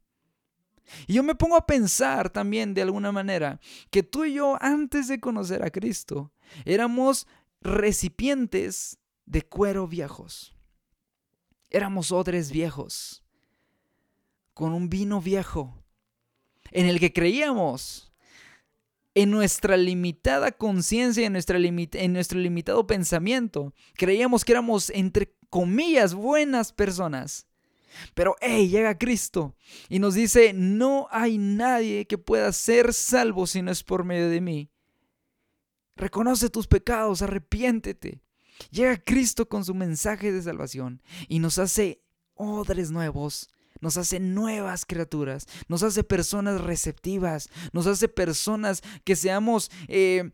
Y 1.07 1.15
yo 1.15 1.23
me 1.23 1.35
pongo 1.35 1.57
a 1.57 1.67
pensar 1.67 2.31
también 2.31 2.75
de 2.75 2.83
alguna 2.83 3.13
manera 3.13 3.61
que 3.91 4.03
tú 4.03 4.25
y 4.25 4.35
yo 4.35 4.57
antes 4.61 5.09
de 5.09 5.21
conocer 5.21 5.65
a 5.65 5.71
Cristo 5.71 6.33
éramos 6.65 7.27
recipientes 7.61 8.99
de 9.27 9.43
cuero 9.43 9.87
viejos. 9.87 10.55
Éramos 11.69 12.11
odres 12.11 12.51
viejos, 12.51 13.23
con 14.55 14.73
un 14.73 14.89
vino 14.89 15.21
viejo, 15.21 15.85
en 16.73 16.87
el 16.87 16.99
que 16.99 17.13
creíamos 17.13 18.13
en 19.15 19.31
nuestra 19.31 19.77
limitada 19.77 20.53
conciencia, 20.53 21.27
en, 21.27 21.37
en 21.37 22.13
nuestro 22.13 22.39
limitado 22.39 22.87
pensamiento. 22.87 23.73
Creíamos 23.95 24.45
que 24.45 24.53
éramos, 24.53 24.91
entre 24.91 25.35
comillas, 25.49 26.15
buenas 26.15 26.73
personas. 26.73 27.47
Pero, 28.15 28.37
hey, 28.41 28.69
llega 28.69 28.99
Cristo 28.99 29.55
y 29.89 29.99
nos 29.99 30.15
dice, 30.15 30.53
no 30.53 31.09
hay 31.11 31.39
nadie 31.39 32.07
que 32.07 32.19
pueda 32.19 32.53
ser 32.53 32.93
salvo 32.93 33.47
si 33.47 33.63
no 33.63 33.71
es 33.71 33.83
por 33.83 34.05
medio 34.05 34.29
de 34.29 34.41
mí. 34.41 34.71
Reconoce 35.97 36.49
tus 36.49 36.67
pecados, 36.67 37.23
arrepiéntete. 37.23 38.23
Llega 38.71 39.03
Cristo 39.03 39.49
con 39.49 39.65
su 39.65 39.75
mensaje 39.75 40.33
de 40.33 40.43
salvación 40.43 41.03
y 41.29 41.39
nos 41.39 41.59
hace 41.59 42.03
odres 42.35 42.91
nuevos, 42.91 43.51
nos 43.81 43.97
hace 43.97 44.21
nuevas 44.21 44.85
criaturas, 44.85 45.47
nos 45.69 45.83
hace 45.83 46.05
personas 46.05 46.61
receptivas, 46.61 47.49
nos 47.73 47.87
hace 47.87 48.09
personas 48.09 48.83
que 49.05 49.17
seamos 49.17 49.71
eh, 49.89 50.31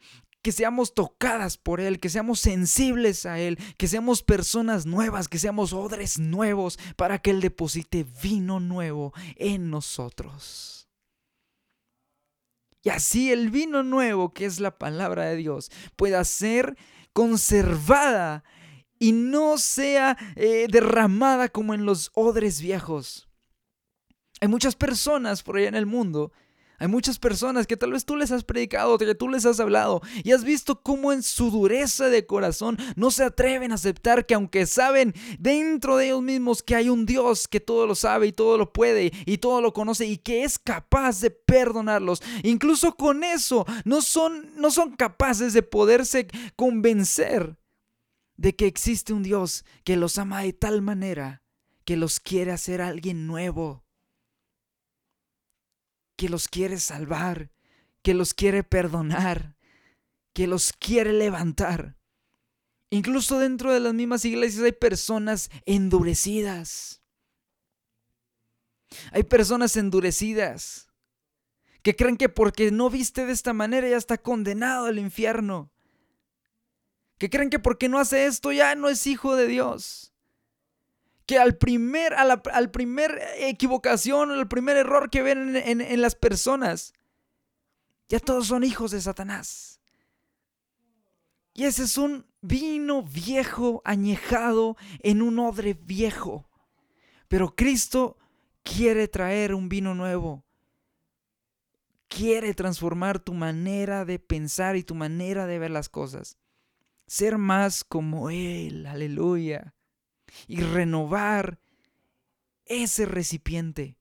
que 0.47 0.53
seamos 0.53 0.95
tocadas 0.95 1.59
por 1.59 1.81
Él, 1.81 1.99
que 1.99 2.09
seamos 2.09 2.39
sensibles 2.39 3.27
a 3.27 3.41
Él, 3.41 3.59
que 3.77 3.89
seamos 3.89 4.23
personas 4.23 4.87
nuevas, 4.87 5.27
que 5.27 5.41
seamos 5.41 5.73
odres 5.73 6.21
nuevos 6.21 6.79
para 6.95 7.19
que 7.19 7.33
Él 7.33 7.41
deposite 7.41 8.07
vino 8.23 8.61
nuevo 8.61 9.13
en 9.35 9.71
nosotros. 9.71 10.89
Y 12.85 12.91
así 12.91 13.33
el 13.33 13.51
vino 13.51 13.83
nuevo, 13.83 14.33
que 14.33 14.45
es 14.45 14.61
la 14.61 14.79
palabra 14.79 15.25
de 15.25 15.35
Dios, 15.35 15.73
pueda 15.97 16.23
ser 16.23 16.77
conservada 17.13 18.45
y 19.01 19.11
no 19.11 19.59
sea 19.59 20.17
eh, 20.37 20.69
derramada 20.71 21.49
como 21.49 21.75
en 21.75 21.85
los 21.85 22.13
odres 22.15 22.61
viejos. 22.61 23.29
Hay 24.41 24.47
muchas 24.47 24.77
personas 24.77 25.43
por 25.43 25.57
allá 25.57 25.67
en 25.67 25.75
el 25.75 25.87
mundo 25.87 26.31
hay 26.79 26.89
muchas 26.89 27.19
personas 27.19 27.67
que 27.67 27.77
tal 27.77 27.93
vez 27.93 28.05
tú 28.05 28.17
les 28.17 28.31
has 28.31 28.45
predicado, 28.45 28.99
que 28.99 29.15
tú 29.15 29.29
les 29.29 29.47
has 29.47 29.61
hablado 29.61 30.03
y 30.25 30.33
has 30.33 30.45
visto 30.45 30.83
cómo 30.83 31.13
en 31.13 31.23
su 31.23 31.51
dureza 31.51 32.09
de 32.09 32.27
corazón 32.27 32.79
no 32.97 33.11
se 33.11 33.25
atreven 33.25 33.73
a 33.73 33.77
aceptar 33.77 34.27
que 34.27 34.35
aunque 34.35 34.67
saben 34.67 35.15
dentro 35.39 35.97
de 35.97 36.07
ellos 36.07 36.23
mismos 36.23 36.63
que 36.63 36.75
hay 36.75 36.89
un 36.89 37.07
Dios 37.07 37.49
que 37.49 37.61
todo 37.61 37.87
lo 37.87 37.95
sabe 37.95 38.27
y 38.27 38.33
todo 38.33 38.59
lo 38.59 38.73
puede 38.73 39.13
y 39.25 39.39
todo 39.39 39.61
lo 39.61 39.73
conoce 39.73 40.07
y 40.07 40.19
que 40.19 40.45
es 40.45 40.59
capaz 40.59 41.21
de 41.21 41.31
perdonarlos, 41.31 42.23
incluso 42.43 42.95
con 42.95 43.25
eso 43.25 43.65
no 43.85 44.03
son, 44.03 44.53
no 44.57 44.71
son 44.71 44.97
capaces 44.97 45.53
de 45.53 45.63
poderse 45.63 46.29
convencer 46.57 47.57
de 48.37 48.55
que 48.55 48.67
existe 48.67 49.13
un 49.13 49.23
Dios 49.23 49.65
que 49.85 49.97
los 49.97 50.19
ama 50.19 50.43
de 50.43 50.53
tal 50.53 50.83
manera 50.83 51.43
que 51.85 51.97
los 51.97 52.21
quiere 52.21 52.53
hacer 52.53 52.83
alguien 52.83 53.27
nuevo 53.27 53.86
que 56.17 56.29
los 56.29 56.49
quiere 56.49 56.79
salvar, 56.79 57.51
que 58.03 58.15
los 58.15 58.35
quiere 58.35 58.65
perdonar, 58.65 59.57
que 60.33 60.47
los 60.47 60.73
quiere 60.73 61.13
levantar. 61.13 61.97
Incluso 62.91 63.39
dentro 63.39 63.73
de 63.73 63.81
las 63.81 63.95
mismas 63.95 64.25
iglesias 64.25 64.65
hay 64.65 64.73
personas 64.73 65.51
endurecidas. 65.65 67.03
Hay 69.13 69.25
personas 69.25 69.77
endurecidas 69.77 70.89
que 71.83 71.95
creen 71.95 72.17
que 72.17 72.29
porque 72.29 72.71
no 72.71 72.91
viste 72.91 73.27
de 73.27 73.33
esta 73.33 73.53
manera 73.53 73.89
ya 73.89 73.97
está 73.97 74.19
condenado 74.19 74.87
al 74.87 74.99
infierno. 74.99 75.71
Que 77.19 77.31
creen 77.31 77.51
que 77.51 77.59
porque 77.59 77.89
no 77.89 77.99
hace 77.99 78.27
esto 78.27 78.53
ya 78.53 78.75
no 78.75 78.89
es 78.89 79.07
hijo 79.07 79.37
de 79.37 79.47
Dios 79.47 80.16
que 81.27 81.39
al 81.39 81.57
primer, 81.57 82.15
al 82.15 82.71
primer 82.71 83.21
equivocación, 83.39 84.31
al 84.31 84.47
primer 84.47 84.77
error 84.77 85.11
que 85.11 85.23
ven 85.23 85.57
en, 85.57 85.81
en 85.81 86.01
las 86.01 86.15
personas, 86.15 86.95
ya 88.09 88.21
todos 88.21 88.47
son 88.47 88.63
hijos 88.63 88.93
de 88.93 89.01
Satanás. 89.01 89.81
Y 91.53 91.65
ese 91.65 91.83
es 91.85 91.99
un 91.99 92.27
vino 92.43 93.03
viejo 93.03 93.83
añejado 93.85 94.77
en 95.01 95.21
un 95.21 95.39
odre 95.41 95.75
viejo. 95.75 96.49
Pero 97.29 97.57
Cristo 97.57 98.19
quiere 98.63 99.09
traer 99.09 99.53
un 99.53 99.69
vino 99.69 99.95
nuevo. 99.95 100.45
Quiere 102.09 102.55
transformar 102.55 103.19
tu 103.19 103.35
manera 103.35 104.05
de 104.05 104.21
pensar 104.21 104.77
y 104.77 104.85
tu 104.85 104.95
manera 104.95 105.47
de 105.47 105.59
ver 105.59 105.73
las 105.73 105.89
cosas. 105.89 106.39
Ser 107.09 107.37
más 107.37 107.83
como 107.83 108.31
Él. 108.31 108.87
Aleluya 108.87 109.76
y 110.47 110.61
renovar 110.61 111.59
ese 112.65 113.07
recipiente. 113.07 113.97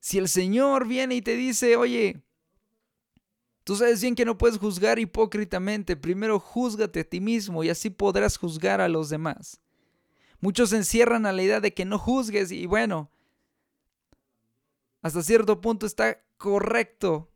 Si 0.00 0.18
el 0.18 0.28
Señor 0.28 0.86
viene 0.88 1.16
y 1.16 1.22
te 1.22 1.36
dice, 1.36 1.76
oye, 1.76 2.22
tú 3.64 3.76
sabes 3.76 4.00
bien 4.00 4.14
que 4.14 4.24
no 4.24 4.38
puedes 4.38 4.58
juzgar 4.58 4.98
hipócritamente, 4.98 5.96
primero 5.96 6.40
júzgate 6.40 7.00
a 7.00 7.04
ti 7.04 7.20
mismo 7.20 7.62
y 7.62 7.68
así 7.68 7.90
podrás 7.90 8.36
juzgar 8.36 8.80
a 8.80 8.88
los 8.88 9.10
demás. 9.10 9.60
Muchos 10.40 10.70
se 10.70 10.78
encierran 10.78 11.26
a 11.26 11.32
la 11.32 11.42
idea 11.42 11.60
de 11.60 11.74
que 11.74 11.84
no 11.84 11.98
juzgues 11.98 12.50
y 12.50 12.64
bueno, 12.64 13.10
hasta 15.02 15.22
cierto 15.22 15.60
punto 15.60 15.86
está 15.86 16.22
correcto 16.38 17.29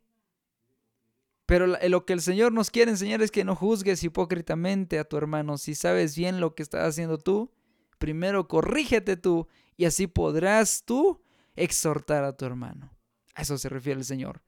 pero 1.45 1.67
lo 1.67 2.05
que 2.05 2.13
el 2.13 2.21
Señor 2.21 2.51
nos 2.51 2.71
quiere 2.71 2.91
enseñar 2.91 3.21
es 3.21 3.31
que 3.31 3.43
no 3.43 3.55
juzgues 3.55 4.03
hipócritamente 4.03 4.97
a 4.97 5.03
tu 5.03 5.17
hermano. 5.17 5.57
Si 5.57 5.75
sabes 5.75 6.15
bien 6.15 6.39
lo 6.39 6.55
que 6.55 6.63
estás 6.63 6.87
haciendo 6.87 7.19
tú, 7.19 7.51
primero 7.99 8.47
corrígete 8.47 9.15
tú 9.15 9.47
y 9.77 9.85
así 9.85 10.07
podrás 10.07 10.83
tú 10.85 11.21
exhortar 11.55 12.23
a 12.23 12.35
tu 12.35 12.45
hermano. 12.45 12.91
A 13.35 13.43
eso 13.43 13.57
se 13.57 13.69
refiere 13.69 13.99
el 13.99 14.05
Señor. 14.05 14.41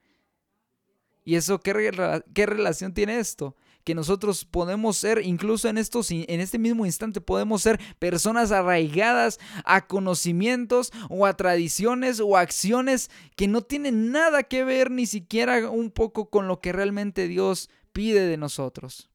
¿Y 1.23 1.35
eso 1.35 1.59
qué, 1.59 2.23
qué 2.33 2.45
relación 2.45 2.93
tiene 2.93 3.19
esto? 3.19 3.55
Que 3.87 3.95
nosotros 3.95 4.43
podemos 4.43 4.97
ser, 4.97 5.21
incluso 5.23 5.69
en, 5.69 5.77
estos, 5.77 6.11
en 6.11 6.41
este 6.41 6.59
mismo 6.59 6.85
instante, 6.85 7.21
podemos 7.21 7.61
ser 7.61 7.79
personas 7.99 8.51
arraigadas 8.51 9.39
a 9.63 9.87
conocimientos 9.87 10.91
o 11.07 11.25
a 11.25 11.37
tradiciones 11.37 12.19
o 12.19 12.35
acciones 12.35 13.09
que 13.37 13.47
no 13.47 13.61
tienen 13.61 14.11
nada 14.11 14.43
que 14.43 14.65
ver 14.65 14.91
ni 14.91 15.05
siquiera 15.05 15.69
un 15.69 15.89
poco 15.89 16.29
con 16.29 16.49
lo 16.49 16.59
que 16.59 16.73
realmente 16.73 17.29
Dios 17.29 17.69
pide 17.93 18.27
de 18.27 18.35
nosotros. 18.35 19.09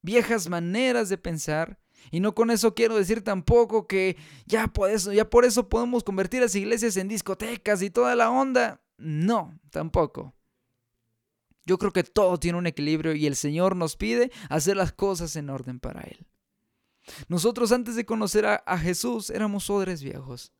Viejas 0.00 0.48
maneras 0.48 1.10
de 1.10 1.18
pensar. 1.18 1.78
Y 2.10 2.20
no 2.20 2.34
con 2.34 2.50
eso 2.50 2.74
quiero 2.74 2.96
decir 2.96 3.22
tampoco 3.22 3.86
que 3.86 4.16
ya 4.46 4.68
por 4.68 4.90
eso, 4.90 5.12
ya 5.12 5.28
por 5.28 5.44
eso 5.44 5.68
podemos 5.68 6.04
convertir 6.04 6.40
las 6.40 6.54
iglesias 6.54 6.96
en 6.96 7.08
discotecas 7.08 7.82
y 7.82 7.90
toda 7.90 8.16
la 8.16 8.30
onda. 8.30 8.80
No, 8.96 9.60
tampoco. 9.68 10.35
Yo 11.66 11.78
creo 11.78 11.92
que 11.92 12.04
todo 12.04 12.38
tiene 12.38 12.58
un 12.58 12.66
equilibrio 12.66 13.12
y 13.14 13.26
el 13.26 13.36
Señor 13.36 13.74
nos 13.74 13.96
pide 13.96 14.30
hacer 14.48 14.76
las 14.76 14.92
cosas 14.92 15.34
en 15.36 15.50
orden 15.50 15.80
para 15.80 16.02
Él. 16.02 16.26
Nosotros 17.28 17.72
antes 17.72 17.96
de 17.96 18.06
conocer 18.06 18.46
a, 18.46 18.78
Jesús 18.78 19.30
éramos 19.30 19.68
odres 19.68 20.02
viejos. 20.02 20.52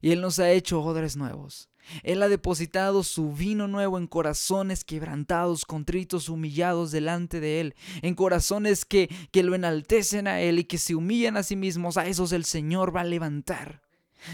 Y 0.00 0.12
Él 0.12 0.22
nos 0.22 0.38
ha 0.38 0.50
hecho 0.50 0.82
odres 0.82 1.16
nuevos. 1.16 1.68
Él 2.02 2.22
ha 2.22 2.28
depositado 2.28 3.02
su 3.02 3.32
vino 3.32 3.68
nuevo 3.68 3.98
en 3.98 4.06
corazones 4.06 4.84
quebrantados, 4.84 5.66
contritos, 5.66 6.28
humillados 6.30 6.90
delante 6.90 7.40
de 7.40 7.60
Él, 7.60 7.74
en 8.00 8.14
corazones 8.14 8.84
que, 8.86 9.08
que 9.30 9.42
lo 9.42 9.54
enaltecen 9.54 10.26
a 10.26 10.40
Él 10.40 10.58
y 10.58 10.64
que 10.64 10.78
se 10.78 10.94
humillan 10.94 11.36
a 11.36 11.42
sí 11.42 11.56
mismos. 11.56 11.98
A 11.98 12.06
esos 12.06 12.32
el 12.32 12.46
Señor 12.46 12.94
va 12.94 13.02
a 13.02 13.04
levantar. 13.04 13.82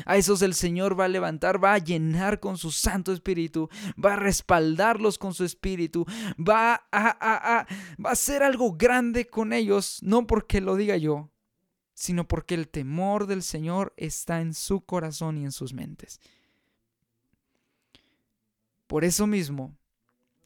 A 0.05 0.17
esos 0.17 0.43
el 0.43 0.55
Señor 0.55 0.99
va 0.99 1.05
a 1.05 1.09
levantar, 1.09 1.63
va 1.63 1.75
a 1.75 1.79
llenar 1.79 2.41
con 2.41 2.59
su 2.59 2.71
Santo 2.71 3.13
Espíritu, 3.13 3.69
va 4.03 4.15
a 4.15 4.17
respaldarlos 4.17 5.19
con 5.19 5.35
su 5.35 5.45
Espíritu, 5.45 6.05
va 6.39 6.75
a, 6.75 6.81
a, 6.91 7.61
a, 7.61 7.67
va 8.03 8.11
a 8.11 8.13
hacer 8.13 8.43
algo 8.43 8.77
grande 8.77 9.27
con 9.27 9.53
ellos, 9.53 9.99
no 10.03 10.27
porque 10.27 10.61
lo 10.61 10.77
diga 10.77 10.97
yo, 10.97 11.31
sino 11.95 12.29
porque 12.29 12.55
el 12.55 12.69
temor 12.69 13.27
del 13.27 13.43
Señor 13.43 13.95
está 13.97 14.41
en 14.41 14.55
su 14.55 14.83
corazón 14.83 15.39
y 15.39 15.45
en 15.45 15.53
sus 15.53 15.73
mentes. 15.73 16.21
Por 18.87 19.05
eso 19.05 19.27
mismo, 19.27 19.77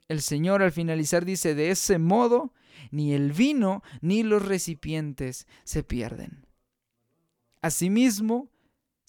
el 0.09 0.22
Señor 0.22 0.62
al 0.62 0.72
finalizar 0.72 1.24
dice, 1.24 1.55
de 1.55 1.70
ese 1.70 1.98
modo, 1.98 2.53
ni 2.90 3.12
el 3.12 3.33
vino 3.33 3.83
ni 4.00 4.22
los 4.22 4.44
recipientes 4.44 5.46
se 5.64 5.83
pierden. 5.83 6.46
Asimismo, 7.62 8.48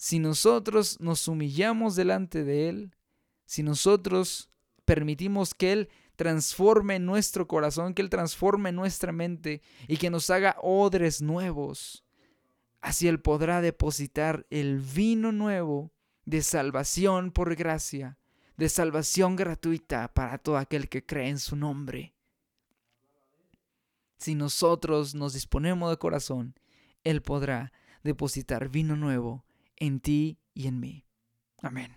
si 0.02 0.18
nosotros 0.18 0.98
nos 0.98 1.28
humillamos 1.28 1.94
delante 1.94 2.42
de 2.42 2.68
Él, 2.68 2.96
si 3.44 3.62
nosotros 3.62 4.50
permitimos 4.84 5.54
que 5.54 5.70
Él 5.70 5.90
transforme 6.16 6.98
nuestro 6.98 7.46
corazón, 7.46 7.94
que 7.94 8.02
Él 8.02 8.10
transforme 8.10 8.72
nuestra 8.72 9.12
mente 9.12 9.62
y 9.86 9.98
que 9.98 10.10
nos 10.10 10.28
haga 10.30 10.56
odres 10.60 11.22
nuevos, 11.22 12.02
así 12.80 13.06
Él 13.06 13.20
podrá 13.20 13.60
depositar 13.60 14.44
el 14.50 14.80
vino 14.80 15.30
nuevo 15.30 15.92
de 16.24 16.42
salvación 16.42 17.30
por 17.30 17.54
gracia, 17.54 18.18
de 18.56 18.68
salvación 18.68 19.36
gratuita 19.36 20.12
para 20.12 20.38
todo 20.38 20.56
aquel 20.56 20.88
que 20.88 21.06
cree 21.06 21.28
en 21.28 21.38
su 21.38 21.54
nombre. 21.54 22.12
Si 24.18 24.34
nosotros 24.34 25.14
nos 25.14 25.34
disponemos 25.34 25.90
de 25.90 25.96
corazón, 25.98 26.58
Él 27.04 27.22
podrá 27.22 27.72
depositar 28.02 28.68
vino 28.68 28.96
nuevo 28.96 29.44
en 29.82 29.98
ti 29.98 30.38
y 30.54 30.68
en 30.68 30.78
mí. 30.78 31.04
Amén. 31.60 31.96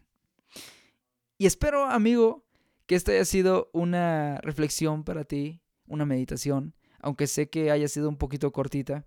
Y 1.38 1.46
espero, 1.46 1.86
amigo, 1.86 2.44
que 2.88 2.96
esta 2.96 3.12
haya 3.12 3.26
sido 3.26 3.70
una 3.74 4.40
reflexión 4.42 5.04
para 5.04 5.24
ti, 5.24 5.62
una 5.86 6.04
meditación, 6.04 6.74
aunque 7.00 7.28
sé 7.28 7.48
que 7.48 7.70
haya 7.70 7.88
sido 7.88 8.10
un 8.10 8.18
poquito 8.18 8.52
cortita. 8.52 9.06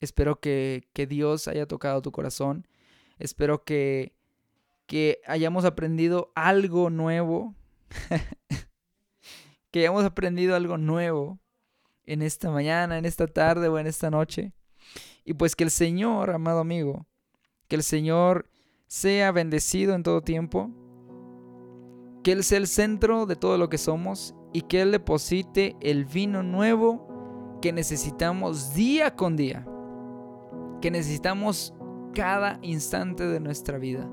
Espero 0.00 0.38
que, 0.38 0.86
que 0.92 1.06
Dios 1.06 1.48
haya 1.48 1.66
tocado 1.66 2.02
tu 2.02 2.12
corazón. 2.12 2.68
Espero 3.18 3.64
que, 3.64 4.14
que 4.84 5.22
hayamos 5.26 5.64
aprendido 5.64 6.30
algo 6.34 6.90
nuevo. 6.90 7.54
que 9.70 9.80
hayamos 9.80 10.04
aprendido 10.04 10.54
algo 10.56 10.76
nuevo 10.76 11.40
en 12.04 12.20
esta 12.20 12.50
mañana, 12.50 12.98
en 12.98 13.06
esta 13.06 13.26
tarde 13.26 13.68
o 13.68 13.78
en 13.78 13.86
esta 13.86 14.10
noche. 14.10 14.52
Y 15.24 15.32
pues 15.32 15.56
que 15.56 15.64
el 15.64 15.70
Señor, 15.70 16.30
amado 16.30 16.60
amigo, 16.60 17.06
que 17.68 17.76
el 17.76 17.82
Señor 17.82 18.46
sea 18.86 19.30
bendecido 19.30 19.94
en 19.94 20.02
todo 20.02 20.22
tiempo. 20.22 20.70
Que 22.22 22.32
Él 22.32 22.42
sea 22.42 22.58
el 22.58 22.66
centro 22.66 23.26
de 23.26 23.36
todo 23.36 23.58
lo 23.58 23.68
que 23.68 23.78
somos 23.78 24.34
y 24.52 24.62
que 24.62 24.80
Él 24.80 24.92
deposite 24.92 25.76
el 25.80 26.04
vino 26.04 26.42
nuevo 26.42 27.06
que 27.60 27.72
necesitamos 27.72 28.74
día 28.74 29.14
con 29.14 29.36
día. 29.36 29.66
Que 30.80 30.90
necesitamos 30.90 31.74
cada 32.14 32.58
instante 32.62 33.26
de 33.26 33.40
nuestra 33.40 33.78
vida. 33.78 34.08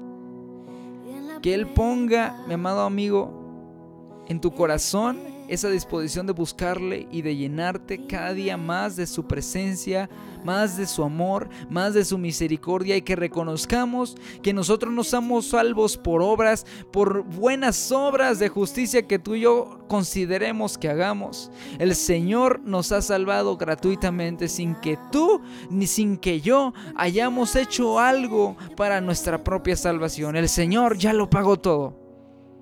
Que 1.42 1.54
Él 1.54 1.68
ponga, 1.68 2.44
mi 2.48 2.56
amado 2.56 2.82
amigo, 2.82 4.24
en 4.28 4.42
tu 4.42 4.52
corazón 4.52 5.35
esa 5.48 5.70
disposición 5.70 6.28
de 6.28 6.34
buscarle 6.34 7.08
y 7.12 7.22
de 7.22 7.36
llenarte 7.36 8.06
cada 8.08 8.34
día 8.34 8.58
más 8.58 8.96
de 8.96 9.08
su 9.08 9.26
presencia, 9.26 10.10
más 10.44 10.78
de 10.78 10.86
su 10.86 11.04
amor, 11.04 11.50
más 11.70 11.94
de 11.94 12.06
su 12.06 12.18
misericordia 12.18 12.96
y 12.96 13.02
que 13.02 13.16
reconozcamos 13.16 14.16
que 14.42 14.54
nosotros 14.54 14.94
no 14.94 15.04
somos 15.04 15.48
salvos 15.48 15.98
por 15.98 16.22
obras, 16.22 16.66
por 16.92 17.24
buenas 17.24 17.92
obras 17.92 18.40
de 18.40 18.50
justicia 18.50 19.08
que 19.08 19.20
tú 19.20 19.36
y 19.36 19.42
yo 19.42 19.80
consideremos 19.88 20.78
que 20.78 20.90
hagamos. 20.90 21.52
El 21.80 21.96
Señor 21.96 22.62
nos 22.64 22.92
ha 22.92 23.02
salvado 23.02 23.58
gratuitamente 23.58 24.48
sin 24.48 24.76
que 24.76 24.98
tú 25.12 25.42
ni 25.70 25.88
sin 25.88 26.18
que 26.18 26.42
yo 26.42 26.74
hayamos 26.96 27.56
hecho 27.56 28.00
algo 28.00 28.56
para 28.76 29.02
nuestra 29.02 29.44
propia 29.44 29.76
salvación. 29.76 30.36
El 30.36 30.50
Señor 30.50 30.98
ya 30.98 31.14
lo 31.14 31.30
pagó 31.30 31.58
todo. 31.58 32.06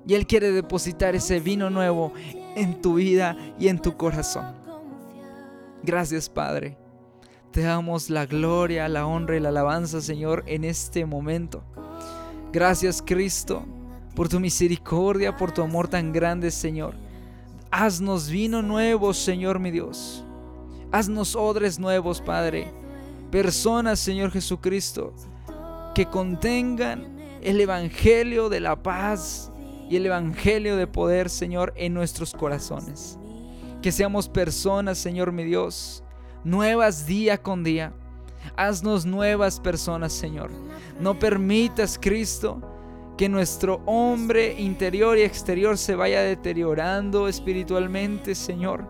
Y 0.06 0.16
Él 0.16 0.28
quiere 0.28 0.52
depositar 0.52 1.16
ese 1.16 1.40
vino 1.40 1.70
nuevo 1.70 2.12
en 2.56 2.82
tu 2.82 2.96
vida 2.96 3.38
y 3.60 3.68
en 3.68 3.80
tu 3.80 3.96
corazón. 3.96 4.46
Gracias 5.84 6.30
Padre. 6.30 6.78
Te 7.52 7.62
damos 7.62 8.10
la 8.10 8.26
gloria, 8.26 8.88
la 8.90 9.06
honra 9.06 9.38
y 9.38 9.40
la 9.40 9.50
alabanza, 9.50 10.02
Señor, 10.02 10.44
en 10.48 10.64
este 10.64 11.06
momento. 11.06 11.64
Gracias 12.52 13.02
Cristo 13.06 13.64
por 14.16 14.30
tu 14.30 14.40
misericordia, 14.40 15.36
por 15.36 15.52
tu 15.52 15.62
amor 15.62 15.88
tan 15.88 16.12
grande, 16.12 16.52
Señor. 16.52 16.96
Haznos 17.72 18.30
vino 18.30 18.62
nuevo, 18.62 19.14
Señor 19.14 19.60
mi 19.60 19.72
Dios. 19.72 20.24
Haznos 20.92 21.36
odres 21.36 21.80
nuevos, 21.80 22.22
Padre. 22.22 22.72
Personas, 23.32 24.00
Señor 24.00 24.32
Jesucristo, 24.32 25.14
que 25.96 26.06
contengan 26.06 27.18
el 27.42 27.60
Evangelio 27.60 28.50
de 28.50 28.60
la 28.60 28.82
paz, 28.82 29.52
y 29.94 29.96
el 29.96 30.08
Evangelio 30.08 30.76
de 30.76 30.88
poder, 30.88 31.30
Señor, 31.30 31.72
en 31.76 31.94
nuestros 31.94 32.34
corazones. 32.34 33.20
Que 33.80 33.92
seamos 33.92 34.28
personas, 34.28 34.98
Señor 34.98 35.32
mi 35.32 35.44
Dios, 35.44 36.04
nuevas 36.44 37.06
día 37.06 37.38
con 37.38 37.64
día. 37.64 37.94
Haznos 38.56 39.06
nuevas 39.06 39.60
personas, 39.60 40.12
Señor. 40.12 40.50
No 41.00 41.20
permitas, 41.20 42.00
Cristo, 42.02 42.60
que 43.20 43.30
nuestro 43.30 43.84
hombre 43.86 44.60
interior 44.60 45.16
y 45.16 45.22
exterior 45.22 45.78
se 45.78 45.94
vaya 45.94 46.24
deteriorando 46.24 47.28
espiritualmente, 47.28 48.34
Señor, 48.34 48.88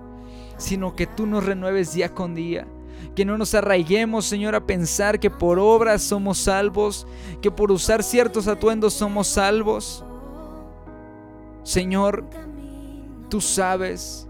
sino 0.55 0.95
que 0.95 1.05
tú 1.05 1.27
nos 1.27 1.45
renueves 1.45 1.93
día 1.93 2.13
con 2.13 2.33
día. 2.33 2.65
Que 3.13 3.25
no 3.25 3.37
nos 3.37 3.53
arraiguemos, 3.53 4.23
Señor, 4.23 4.55
a 4.55 4.65
pensar 4.65 5.19
que 5.19 5.29
por 5.29 5.59
obras 5.59 6.01
somos 6.01 6.37
salvos, 6.37 7.05
que 7.41 7.51
por 7.51 7.73
usar 7.73 8.03
ciertos 8.03 8.47
atuendos 8.47 8.93
somos 8.93 9.27
salvos. 9.27 10.05
Señor, 11.63 12.26
tú 13.30 13.39
sabes, 13.41 14.28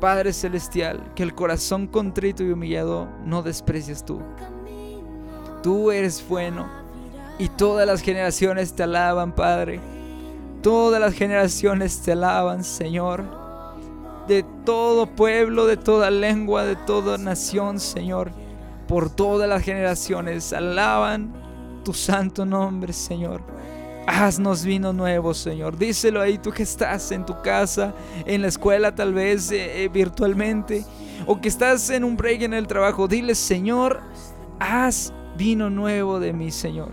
Padre 0.00 0.32
Celestial, 0.32 1.12
que 1.14 1.22
el 1.22 1.34
corazón 1.34 1.86
contrito 1.86 2.42
y 2.42 2.50
humillado 2.50 3.08
no 3.24 3.42
desprecias 3.42 4.04
tú. 4.04 4.20
Tú 5.62 5.92
eres 5.92 6.24
bueno 6.28 6.66
y 7.38 7.48
todas 7.48 7.86
las 7.86 8.02
generaciones 8.02 8.74
te 8.74 8.82
alaban, 8.82 9.32
Padre. 9.32 9.80
Todas 10.60 11.00
las 11.00 11.14
generaciones 11.14 12.02
te 12.02 12.12
alaban, 12.12 12.64
Señor. 12.64 13.24
De 14.26 14.44
todo 14.64 15.06
pueblo, 15.06 15.66
de 15.66 15.76
toda 15.76 16.10
lengua, 16.10 16.64
de 16.64 16.74
toda 16.74 17.18
nación, 17.18 17.78
Señor. 17.78 18.32
Por 18.88 19.08
todas 19.08 19.48
las 19.48 19.62
generaciones 19.62 20.52
alaban 20.52 21.32
tu 21.84 21.94
santo 21.94 22.44
nombre, 22.44 22.92
Señor. 22.92 23.51
Haznos 24.06 24.64
vino 24.64 24.92
nuevo, 24.92 25.32
Señor. 25.32 25.76
Díselo 25.78 26.20
ahí 26.20 26.38
tú 26.38 26.50
que 26.50 26.64
estás 26.64 27.12
en 27.12 27.24
tu 27.24 27.40
casa, 27.42 27.94
en 28.26 28.42
la 28.42 28.48
escuela 28.48 28.94
tal 28.94 29.14
vez 29.14 29.50
eh, 29.52 29.84
eh, 29.84 29.88
virtualmente, 29.88 30.84
o 31.26 31.40
que 31.40 31.48
estás 31.48 31.88
en 31.90 32.04
un 32.04 32.16
break 32.16 32.42
en 32.42 32.54
el 32.54 32.66
trabajo. 32.66 33.06
Dile, 33.06 33.34
Señor, 33.34 34.00
haz 34.58 35.12
vino 35.36 35.70
nuevo 35.70 36.18
de 36.18 36.32
mí, 36.32 36.50
Señor. 36.50 36.90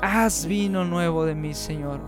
Haz 0.00 0.46
vino 0.46 0.84
nuevo 0.84 1.24
de 1.24 1.34
mí, 1.34 1.52
Señor. 1.52 2.00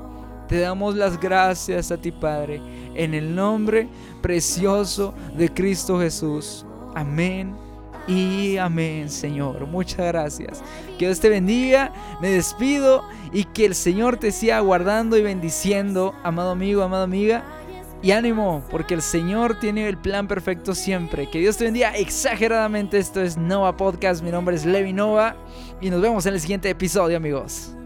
Te 0.48 0.60
damos 0.60 0.94
las 0.94 1.20
gracias 1.20 1.92
a 1.92 1.98
ti, 1.98 2.10
Padre, 2.10 2.62
en 2.94 3.12
el 3.12 3.34
nombre 3.34 3.86
precioso 4.22 5.12
de 5.36 5.52
Cristo 5.52 6.00
Jesús. 6.00 6.64
Amén 6.94 7.67
y 8.08 8.56
amén, 8.56 9.10
Señor. 9.10 9.66
Muchas 9.66 10.06
gracias. 10.06 10.62
Que 10.98 11.06
Dios 11.06 11.20
te 11.20 11.28
bendiga. 11.28 11.92
Me 12.20 12.30
despido 12.30 13.04
y 13.32 13.44
que 13.44 13.66
el 13.66 13.74
Señor 13.74 14.16
te 14.16 14.32
siga 14.32 14.58
guardando 14.60 15.16
y 15.16 15.22
bendiciendo, 15.22 16.14
amado 16.24 16.50
amigo, 16.50 16.82
amada 16.82 17.04
amiga. 17.04 17.44
Y 18.00 18.12
ánimo, 18.12 18.62
porque 18.70 18.94
el 18.94 19.02
Señor 19.02 19.58
tiene 19.58 19.88
el 19.88 19.98
plan 19.98 20.28
perfecto 20.28 20.74
siempre. 20.74 21.28
Que 21.28 21.40
Dios 21.40 21.56
te 21.56 21.64
bendiga 21.64 21.96
exageradamente. 21.96 22.98
Esto 22.98 23.20
es 23.20 23.36
Nova 23.36 23.76
Podcast. 23.76 24.22
Mi 24.22 24.30
nombre 24.30 24.56
es 24.56 24.64
Levi 24.64 24.92
Nova. 24.92 25.36
Y 25.80 25.90
nos 25.90 26.00
vemos 26.00 26.24
en 26.26 26.34
el 26.34 26.40
siguiente 26.40 26.70
episodio, 26.70 27.16
amigos. 27.16 27.77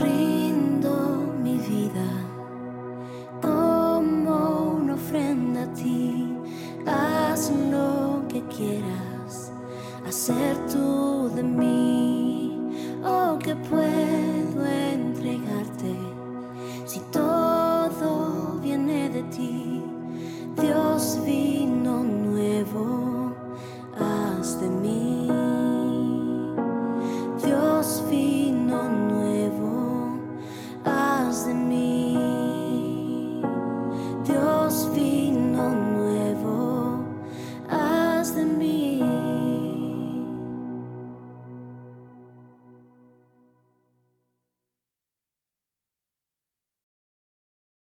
Rindo 0.00 1.32
mi 1.42 1.58
vida 1.58 2.08
como 3.40 4.76
una 4.80 4.94
ofrenda 4.94 5.62
a 5.62 5.72
ti. 5.72 6.36
Haz 6.86 7.50
lo 7.70 8.22
que 8.28 8.42
quieras, 8.46 9.52
hacer 10.06 10.56
tú 10.72 11.30
de 11.34 11.42
mí 11.42 11.95